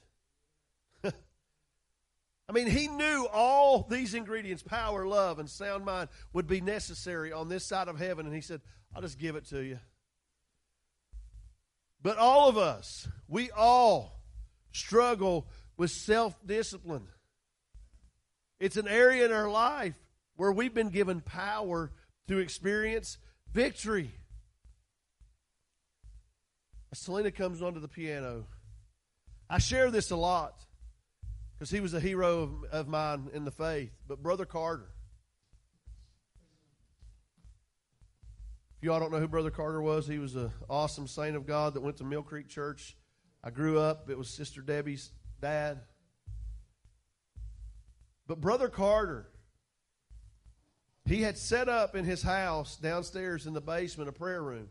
I 1.04 2.52
mean, 2.54 2.68
He 2.68 2.88
knew 2.88 3.28
all 3.32 3.86
these 3.90 4.14
ingredients 4.14 4.64
power, 4.64 5.06
love, 5.06 5.40
and 5.40 5.50
sound 5.50 5.84
mind 5.84 6.10
would 6.32 6.48
be 6.48 6.62
necessary 6.62 7.34
on 7.34 7.50
this 7.50 7.68
side 7.68 7.88
of 7.88 8.00
heaven, 8.00 8.26
and 8.26 8.34
He 8.34 8.42
said, 8.42 8.62
I'll 8.96 9.02
just 9.02 9.20
give 9.20 9.36
it 9.36 9.46
to 9.48 9.62
you. 9.62 9.80
But 12.02 12.18
all 12.18 12.48
of 12.48 12.58
us, 12.58 13.08
we 13.28 13.52
all 13.52 14.22
struggle 14.72 15.48
with 15.76 15.92
self 15.92 16.36
discipline. 16.46 17.08
It's 18.60 18.78
an 18.78 18.88
area 18.88 19.26
in 19.26 19.34
our 19.34 19.50
life 19.50 19.96
where 20.36 20.52
we've 20.52 20.74
been 20.74 20.90
given 20.90 21.20
power 21.22 21.92
to 22.28 22.38
experience 22.38 23.18
victory. 23.52 24.12
Selena 26.96 27.32
comes 27.32 27.62
onto 27.62 27.80
the 27.80 27.88
piano. 27.88 28.46
I 29.50 29.60
share 29.60 29.92
this 29.92 30.12
a 30.12 30.16
lot 30.16 30.66
because 31.54 31.70
he 31.70 31.80
was 31.80 31.94
a 31.94 32.00
hero 32.00 32.40
of, 32.40 32.64
of 32.72 32.88
mine 32.88 33.30
in 33.34 33.46
the 33.46 33.52
faith. 33.52 33.92
But 34.08 34.24
Brother 34.24 34.46
Carter, 34.46 34.90
if 38.78 38.84
you 38.84 38.92
all 38.92 39.00
don't 39.00 39.12
know 39.12 39.20
who 39.20 39.28
Brother 39.28 39.52
Carter 39.52 39.82
was, 39.82 40.08
he 40.08 40.20
was 40.20 40.36
an 40.36 40.52
awesome 40.70 41.08
saint 41.08 41.36
of 41.36 41.46
God 41.46 41.74
that 41.74 41.82
went 41.82 41.98
to 41.98 42.04
Mill 42.04 42.24
Creek 42.24 42.48
Church. 42.48 42.98
I 43.44 43.52
grew 43.52 43.78
up, 43.78 44.10
it 44.10 44.18
was 44.18 44.30
Sister 44.30 44.62
Debbie's 44.62 45.12
dad. 45.42 45.82
But 48.28 48.42
Brother 48.42 48.70
Carter, 48.70 49.30
he 51.06 51.22
had 51.22 51.38
set 51.38 51.70
up 51.70 51.96
in 51.96 52.06
his 52.06 52.24
house 52.24 52.78
downstairs 52.78 53.46
in 53.46 53.54
the 53.54 53.62
basement 53.62 54.10
a 54.10 54.14
prayer 54.14 54.42
room. 54.42 54.70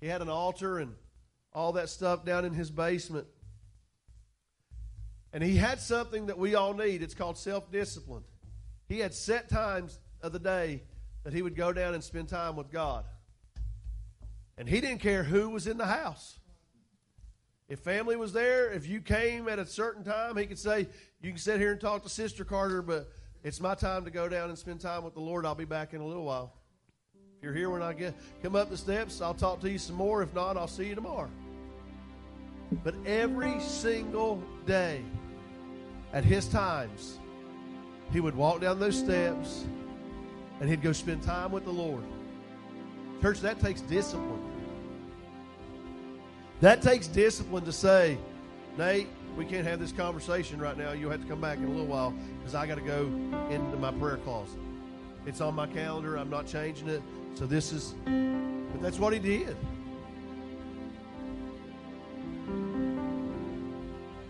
He 0.00 0.06
had 0.06 0.20
an 0.20 0.28
altar 0.28 0.78
and 0.78 0.94
all 1.52 1.72
that 1.72 1.88
stuff 1.88 2.24
down 2.24 2.44
in 2.44 2.52
his 2.52 2.70
basement. 2.70 3.26
And 5.32 5.42
he 5.42 5.56
had 5.56 5.80
something 5.80 6.26
that 6.26 6.38
we 6.38 6.54
all 6.54 6.74
need. 6.74 7.02
It's 7.02 7.14
called 7.14 7.36
self 7.36 7.70
discipline. 7.70 8.24
He 8.88 9.00
had 9.00 9.14
set 9.14 9.48
times 9.48 9.98
of 10.22 10.32
the 10.32 10.38
day 10.38 10.82
that 11.24 11.32
he 11.32 11.42
would 11.42 11.56
go 11.56 11.72
down 11.72 11.94
and 11.94 12.02
spend 12.02 12.28
time 12.28 12.56
with 12.56 12.70
God. 12.70 13.04
And 14.56 14.68
he 14.68 14.80
didn't 14.80 15.00
care 15.00 15.22
who 15.22 15.50
was 15.50 15.66
in 15.66 15.76
the 15.76 15.86
house. 15.86 16.38
If 17.68 17.80
family 17.80 18.16
was 18.16 18.32
there, 18.32 18.72
if 18.72 18.88
you 18.88 19.00
came 19.00 19.46
at 19.46 19.58
a 19.58 19.66
certain 19.66 20.02
time, 20.02 20.36
he 20.36 20.46
could 20.46 20.58
say, 20.58 20.88
You 21.20 21.30
can 21.30 21.38
sit 21.38 21.60
here 21.60 21.72
and 21.72 21.80
talk 21.80 22.02
to 22.04 22.08
Sister 22.08 22.44
Carter, 22.44 22.80
but 22.80 23.08
it's 23.44 23.60
my 23.60 23.74
time 23.74 24.04
to 24.06 24.10
go 24.10 24.28
down 24.28 24.48
and 24.48 24.58
spend 24.58 24.80
time 24.80 25.04
with 25.04 25.14
the 25.14 25.20
Lord. 25.20 25.44
I'll 25.44 25.54
be 25.54 25.66
back 25.66 25.92
in 25.92 26.00
a 26.00 26.06
little 26.06 26.24
while. 26.24 26.54
If 27.38 27.44
you're 27.44 27.54
here 27.54 27.70
when 27.70 27.82
I 27.82 27.92
get 27.92 28.14
come 28.42 28.56
up 28.56 28.68
the 28.68 28.76
steps, 28.76 29.20
I'll 29.20 29.32
talk 29.32 29.60
to 29.60 29.70
you 29.70 29.78
some 29.78 29.94
more. 29.94 30.24
If 30.24 30.34
not, 30.34 30.56
I'll 30.56 30.66
see 30.66 30.88
you 30.88 30.96
tomorrow. 30.96 31.30
But 32.82 32.96
every 33.06 33.60
single 33.60 34.42
day, 34.66 35.04
at 36.12 36.24
his 36.24 36.48
times, 36.48 37.20
he 38.12 38.18
would 38.18 38.34
walk 38.34 38.60
down 38.60 38.80
those 38.80 38.98
steps 38.98 39.64
and 40.60 40.68
he'd 40.68 40.82
go 40.82 40.90
spend 40.90 41.22
time 41.22 41.52
with 41.52 41.64
the 41.64 41.70
Lord. 41.70 42.02
Church, 43.22 43.38
that 43.40 43.60
takes 43.60 43.82
discipline. 43.82 44.42
That 46.60 46.82
takes 46.82 47.06
discipline 47.06 47.64
to 47.66 47.72
say, 47.72 48.18
Nate, 48.76 49.06
we 49.36 49.44
can't 49.44 49.64
have 49.64 49.78
this 49.78 49.92
conversation 49.92 50.58
right 50.58 50.76
now. 50.76 50.90
You'll 50.90 51.12
have 51.12 51.22
to 51.22 51.28
come 51.28 51.40
back 51.40 51.58
in 51.58 51.66
a 51.66 51.70
little 51.70 51.86
while 51.86 52.12
because 52.38 52.56
I 52.56 52.66
got 52.66 52.78
to 52.78 52.80
go 52.80 53.02
into 53.48 53.76
my 53.76 53.92
prayer 53.92 54.16
closet. 54.16 54.58
It's 55.24 55.40
on 55.40 55.54
my 55.54 55.66
calendar. 55.68 56.16
I'm 56.16 56.30
not 56.30 56.46
changing 56.46 56.88
it. 56.88 57.02
So 57.38 57.46
this 57.46 57.72
is, 57.72 57.94
but 58.04 58.82
that's 58.82 58.98
what 58.98 59.12
he 59.12 59.20
did. 59.20 59.56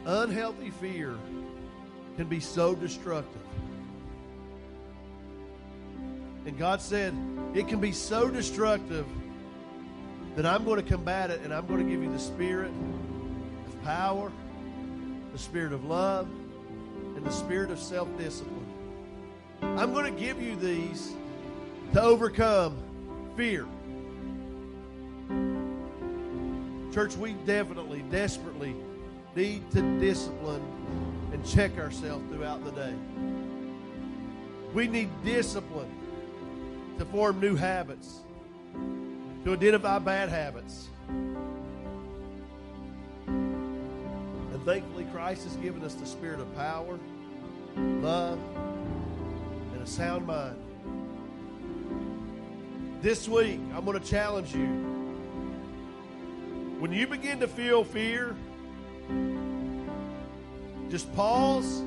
Unhealthy 0.05 0.69
fear 0.69 1.17
can 2.19 2.27
be 2.27 2.39
so 2.39 2.75
destructive. 2.75 3.41
And 6.45 6.59
God 6.59 6.83
said, 6.83 7.15
it 7.55 7.67
can 7.67 7.81
be 7.81 7.93
so 7.93 8.29
destructive 8.29 9.07
that 10.37 10.45
I'm 10.45 10.67
going 10.67 10.77
to 10.77 10.87
combat 10.87 11.31
it 11.31 11.41
and 11.45 11.55
I'm 11.55 11.67
going 11.67 11.83
to 11.83 11.91
give 11.91 12.03
you 12.03 12.13
the 12.13 12.19
spirit 12.19 12.73
of 13.67 13.85
power, 13.85 14.31
the 15.33 15.39
spirit 15.39 15.73
of 15.73 15.87
love, 15.87 16.29
and 17.17 17.25
the 17.25 17.33
spirit 17.33 17.71
of 17.71 17.79
self 17.79 18.07
discipline. 18.19 18.67
I'm 19.63 19.95
going 19.95 20.15
to 20.15 20.21
give 20.21 20.43
you 20.43 20.57
these 20.57 21.15
to 21.95 22.03
overcome 22.03 22.83
fear. 23.39 23.67
Church, 26.93 27.17
we 27.17 27.35
definitely, 27.47 28.03
desperately 28.11 28.75
need 29.37 29.71
to 29.71 29.81
discipline 30.01 30.61
and 31.33 31.47
check 31.47 31.79
ourselves 31.79 32.25
throughout 32.33 32.65
the 32.65 32.73
day. 32.73 32.93
We 34.75 34.89
need 34.89 35.09
discipline 35.25 35.95
to 36.99 37.05
form 37.05 37.39
new 37.39 37.55
habits, 37.55 38.23
to 39.45 39.53
identify 39.53 40.01
bad 40.01 40.31
habits. 40.31 40.89
And 43.29 44.65
thankfully, 44.65 45.07
Christ 45.13 45.45
has 45.45 45.55
given 45.59 45.85
us 45.85 45.95
the 45.95 46.07
spirit 46.07 46.41
of 46.41 46.53
power, 46.57 46.99
love, 47.77 48.41
and 49.75 49.81
a 49.81 49.87
sound 49.87 50.27
mind. 50.27 50.57
This 53.01 53.29
week, 53.29 53.61
I'm 53.77 53.85
going 53.85 53.97
to 53.97 54.05
challenge 54.05 54.53
you. 54.53 54.67
When 56.81 56.93
you 56.93 57.07
begin 57.07 57.39
to 57.39 57.47
feel 57.47 57.85
fear, 57.85 58.35
just 60.91 61.15
pause, 61.15 61.85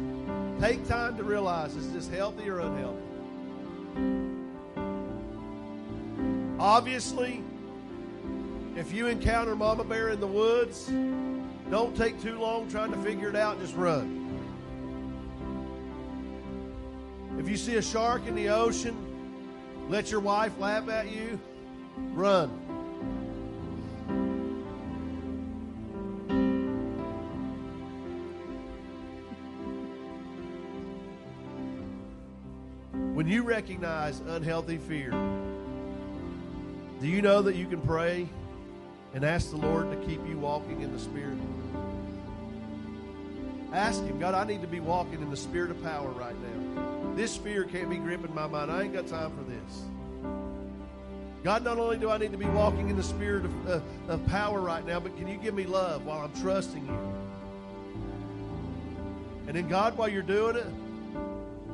take 0.62 0.88
time 0.88 1.18
to 1.18 1.24
realize 1.24 1.76
is 1.76 1.92
this 1.92 2.08
healthy 2.08 2.50
or 2.50 2.60
unhealthy? 2.60 3.02
Obviously, 6.58 7.44
if 8.78 8.94
you 8.94 9.08
encounter 9.08 9.54
Mama 9.54 9.84
Bear 9.84 10.10
in 10.10 10.22
the 10.22 10.28
woods, 10.28 10.86
don't 11.70 11.94
take 11.98 12.22
too 12.22 12.40
long 12.40 12.70
trying 12.70 12.92
to 12.92 12.98
figure 13.00 13.28
it 13.28 13.36
out, 13.36 13.60
just 13.60 13.76
run. 13.76 14.18
If 17.38 17.50
you 17.50 17.58
see 17.58 17.76
a 17.76 17.82
shark 17.82 18.28
in 18.28 18.36
the 18.36 18.48
ocean, 18.48 19.11
let 19.92 20.10
your 20.10 20.22
wife 20.22 20.58
laugh 20.58 20.88
at 20.88 21.12
you, 21.12 21.38
run. 22.14 22.48
When 33.14 33.28
you 33.28 33.44
recognize 33.44 34.22
unhealthy 34.22 34.78
fear, 34.78 35.12
do 37.02 37.08
you 37.08 37.22
know 37.22 37.42
that 37.42 37.58
you 37.58 37.68
can 37.68 37.82
pray 37.82 38.30
and 39.14 39.26
ask 39.26 39.50
the 39.50 39.58
Lord 39.58 39.92
to 39.92 39.98
keep 40.08 40.26
you 40.26 40.38
walking 40.38 40.80
in 40.82 40.94
the 40.94 41.00
Spirit? 41.00 41.38
Ask 43.74 44.02
Him, 44.06 44.20
God, 44.20 44.36
I 44.36 44.46
need 44.46 44.62
to 44.62 44.68
be 44.68 44.80
walking 44.80 45.22
in 45.22 45.30
the 45.30 45.36
Spirit 45.36 45.70
of 45.70 45.84
power 45.84 46.12
right 46.12 46.36
now. 46.42 46.91
This 47.16 47.36
fear 47.36 47.66
can't 47.66 47.90
be 47.90 47.98
gripping 47.98 48.34
my 48.34 48.48
mind. 48.48 48.72
I 48.72 48.84
ain't 48.84 48.94
got 48.94 49.08
time 49.08 49.32
for 49.36 49.44
this. 49.44 49.84
God, 51.44 51.64
not 51.64 51.80
only 51.80 51.98
do 51.98 52.10
I 52.10 52.18
need 52.18 52.32
to 52.32 52.38
be 52.38 52.46
walking 52.46 52.90
in 52.90 52.96
the 52.96 53.04
spirit 53.04 53.46
of, 53.46 53.70
uh, 53.70 53.80
of 54.08 54.26
power 54.28 54.62
right 54.62 54.86
now, 54.86 55.00
but 55.00 55.18
can 55.18 55.28
you 55.28 55.38
give 55.38 55.56
me 55.56 55.66
love 55.66 56.06
while 56.06 56.20
I'm 56.20 56.34
trusting 56.42 56.86
you? 56.86 56.98
And 59.48 59.58
then, 59.58 59.68
God, 59.68 59.98
while 59.98 60.08
you're 60.08 60.22
doing 60.22 60.56
it, 60.56 60.68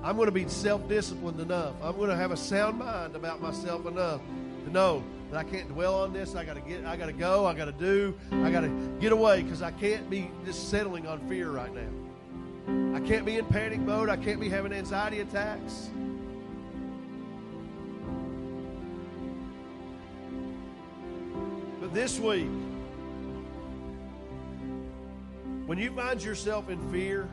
I'm 0.04 0.16
going 0.16 0.28
to 0.28 0.32
be 0.32 0.48
self 0.48 0.88
disciplined 0.88 1.40
enough. 1.40 1.76
I'm 1.84 1.98
going 1.98 2.10
to 2.10 2.16
have 2.16 2.32
a 2.32 2.38
sound 2.38 2.80
mind 2.80 3.16
about 3.16 3.42
myself 3.42 3.86
enough 3.86 4.22
to 4.66 4.72
know 4.72 5.04
that 5.32 5.38
I 5.38 5.44
can't 5.44 5.68
dwell 5.68 5.96
on 5.96 6.14
this. 6.14 6.34
I 6.34 6.46
got 6.46 6.56
to 6.56 6.62
get, 6.62 6.86
I 6.86 6.96
got 6.96 7.08
to 7.08 7.14
go. 7.14 7.46
I 7.46 7.54
got 7.54 7.66
to 7.66 7.74
do. 7.74 8.18
I 8.32 8.50
got 8.50 8.62
to 8.62 8.70
get 9.02 9.12
away 9.12 9.44
because 9.44 9.62
I 9.62 9.72
can't 9.72 10.10
be 10.10 10.32
just 10.46 10.70
settling 10.70 11.08
on 11.08 11.20
fear 11.28 11.52
right 11.52 11.74
now. 11.74 12.07
I 12.68 13.00
can't 13.00 13.26
be 13.26 13.38
in 13.38 13.46
panic 13.46 13.80
mode. 13.80 14.10
I 14.10 14.18
can't 14.18 14.40
be 14.40 14.50
having 14.50 14.74
anxiety 14.74 15.22
attacks. 15.22 15.90
But 21.80 21.94
this 21.94 22.20
week, 22.20 22.50
when 25.66 25.78
you 25.78 25.92
find 25.92 26.22
yourself 26.22 26.70
in 26.70 26.92
fear, 26.92 27.30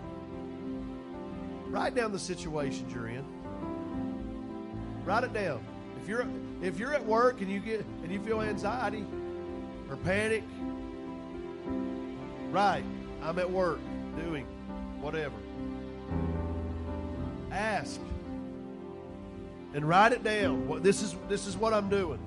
write 1.67 1.97
down 1.97 2.13
the 2.13 2.19
situations 2.19 2.93
you're 2.93 3.09
in. 3.09 3.25
Write 5.05 5.25
it 5.25 5.33
down. 5.33 5.65
If 6.01 6.09
you're 6.09 6.27
if 6.63 6.79
you're 6.79 6.95
at 6.95 7.05
work 7.05 7.41
and 7.41 7.51
you 7.51 7.59
get 7.59 7.85
and 8.03 8.13
you 8.13 8.21
feel 8.21 8.41
anxiety 8.41 9.05
or 9.91 9.97
panic, 9.97 10.45
right, 12.51 12.85
I'm 13.23 13.39
at 13.39 13.51
work 13.51 13.81
doing 14.17 14.47
whatever. 15.05 15.37
Ask 17.53 18.01
and 19.75 19.87
write 19.87 20.13
it 20.13 20.25
down. 20.25 20.81
This 20.83 21.03
is 21.03 21.15
this 21.29 21.47
is 21.47 21.57
what 21.57 21.75
I'm 21.75 21.91
doing. 21.91 22.19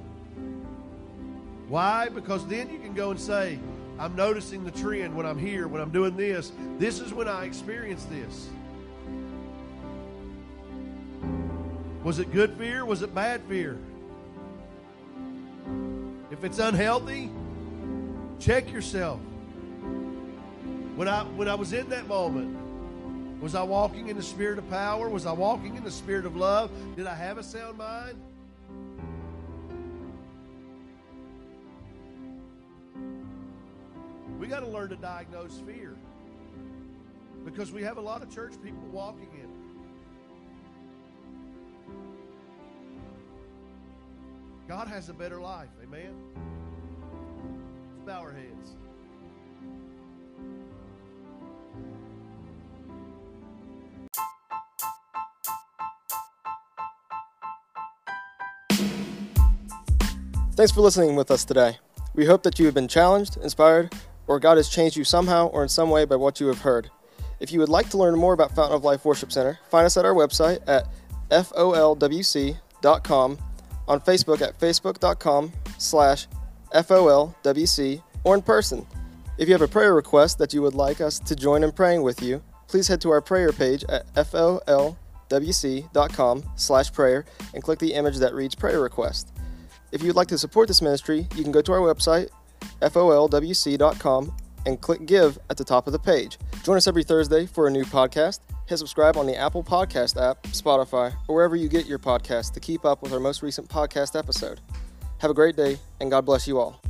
Why? 1.67 2.09
Because 2.09 2.45
then 2.47 2.69
you 2.69 2.79
can 2.79 2.93
go 2.93 3.11
and 3.11 3.19
say, 3.19 3.59
I'm 3.99 4.15
noticing 4.15 4.63
the 4.63 4.71
trend 4.71 5.15
when 5.15 5.25
I'm 5.25 5.39
here, 5.39 5.67
when 5.67 5.81
I'm 5.81 5.89
doing 5.89 6.15
this. 6.15 6.51
This 6.77 6.99
is 6.99 7.13
when 7.13 7.27
I 7.27 7.45
experience 7.45 8.05
this. 8.05 8.47
Was 12.03 12.19
it 12.19 12.31
good 12.31 12.53
fear? 12.57 12.85
Was 12.85 13.01
it 13.01 13.13
bad 13.13 13.41
fear? 13.49 13.77
If 16.31 16.43
it's 16.43 16.59
unhealthy, 16.59 17.31
check 18.39 18.71
yourself. 18.71 19.19
When 20.95 21.07
I 21.07 21.23
when 21.23 21.47
I 21.47 21.55
was 21.55 21.73
in 21.73 21.89
that 21.89 22.07
moment, 22.07 22.66
was 23.39 23.53
I 23.55 23.63
walking 23.63 24.09
in 24.09 24.17
the 24.17 24.23
spirit 24.23 24.57
of 24.57 24.69
power? 24.69 25.09
Was 25.09 25.25
I 25.25 25.31
walking 25.31 25.75
in 25.75 25.83
the 25.83 25.91
spirit 25.91 26.25
of 26.25 26.35
love? 26.35 26.71
Did 26.95 27.07
I 27.07 27.15
have 27.15 27.37
a 27.37 27.43
sound 27.43 27.77
mind? 27.77 28.19
We 34.39 34.47
got 34.47 34.61
to 34.61 34.67
learn 34.67 34.89
to 34.89 34.95
diagnose 34.95 35.59
fear 35.65 35.95
because 37.45 37.71
we 37.71 37.83
have 37.83 37.97
a 37.97 38.01
lot 38.01 38.21
of 38.21 38.33
church 38.33 38.53
people 38.63 38.83
walking 38.91 39.29
in 39.33 39.41
it. 39.41 39.49
God 44.67 44.87
has 44.87 45.09
a 45.09 45.13
better 45.13 45.39
life. 45.39 45.69
Amen. 45.81 46.13
Let's 47.93 48.05
bow 48.05 48.19
our 48.19 48.31
heads. 48.31 48.75
Thanks 60.57 60.71
for 60.71 60.81
listening 60.81 61.15
with 61.15 61.29
us 61.29 61.45
today. 61.45 61.77
We 62.15 62.25
hope 62.25 62.41
that 62.41 62.57
you 62.57 62.65
have 62.65 62.73
been 62.73 62.87
challenged, 62.87 63.37
inspired, 63.37 63.93
or 64.25 64.39
God 64.39 64.57
has 64.57 64.67
changed 64.67 64.97
you 64.97 65.03
somehow 65.03 65.49
or 65.49 65.61
in 65.61 65.69
some 65.69 65.91
way 65.91 66.03
by 66.03 66.15
what 66.15 66.39
you 66.39 66.47
have 66.47 66.61
heard. 66.61 66.89
If 67.39 67.51
you 67.51 67.59
would 67.59 67.69
like 67.69 67.91
to 67.91 67.97
learn 67.99 68.17
more 68.17 68.33
about 68.33 68.55
Fountain 68.55 68.75
of 68.75 68.83
Life 68.83 69.05
Worship 69.05 69.31
Center, 69.31 69.59
find 69.69 69.85
us 69.85 69.97
at 69.97 70.05
our 70.05 70.15
website 70.15 70.67
at 70.67 70.87
folwc.com, 71.29 72.57
on 73.87 74.01
Facebook 74.01 74.41
at 74.41 74.59
facebook.com 74.59 75.53
slash 75.77 76.25
folwc, 76.73 78.01
or 78.23 78.33
in 78.33 78.41
person. 78.41 78.87
If 79.37 79.47
you 79.47 79.53
have 79.53 79.61
a 79.61 79.67
prayer 79.67 79.93
request 79.93 80.39
that 80.39 80.55
you 80.55 80.63
would 80.63 80.73
like 80.73 81.01
us 81.01 81.19
to 81.19 81.35
join 81.35 81.63
in 81.63 81.71
praying 81.71 82.01
with 82.01 82.23
you, 82.23 82.41
please 82.65 82.87
head 82.87 82.99
to 83.01 83.11
our 83.11 83.21
prayer 83.21 83.51
page 83.51 83.83
at 83.89 84.11
folwc.com 84.15 84.95
slash 86.55 86.91
prayer 86.91 87.25
and 87.53 87.61
click 87.61 87.77
the 87.77 87.93
image 87.93 88.17
that 88.17 88.33
reads 88.33 88.55
prayer 88.55 88.81
request. 88.81 89.36
If 89.91 90.03
you'd 90.03 90.15
like 90.15 90.27
to 90.29 90.37
support 90.37 90.67
this 90.67 90.81
ministry, 90.81 91.27
you 91.35 91.43
can 91.43 91.51
go 91.51 91.61
to 91.61 91.71
our 91.71 91.79
website, 91.79 92.29
folwc.com, 92.81 94.33
and 94.65 94.81
click 94.81 95.05
Give 95.05 95.39
at 95.49 95.57
the 95.57 95.63
top 95.63 95.87
of 95.87 95.93
the 95.93 95.99
page. 95.99 96.37
Join 96.63 96.77
us 96.77 96.87
every 96.87 97.03
Thursday 97.03 97.45
for 97.45 97.67
a 97.67 97.71
new 97.71 97.85
podcast. 97.85 98.39
Hit 98.65 98.77
subscribe 98.79 99.15
on 99.15 99.25
the 99.25 99.37
Apple 99.37 99.63
Podcast 99.63 100.21
app, 100.21 100.43
Spotify, 100.43 101.13
or 101.27 101.35
wherever 101.35 101.55
you 101.55 101.69
get 101.69 101.85
your 101.85 101.99
podcasts 101.99 102.51
to 102.53 102.59
keep 102.59 102.83
up 102.83 103.01
with 103.01 103.13
our 103.13 103.19
most 103.19 103.41
recent 103.41 103.69
podcast 103.69 104.17
episode. 104.19 104.59
Have 105.19 105.31
a 105.31 105.33
great 105.33 105.55
day, 105.55 105.77
and 106.01 106.11
God 106.11 106.25
bless 106.25 106.47
you 106.47 106.59
all. 106.59 106.81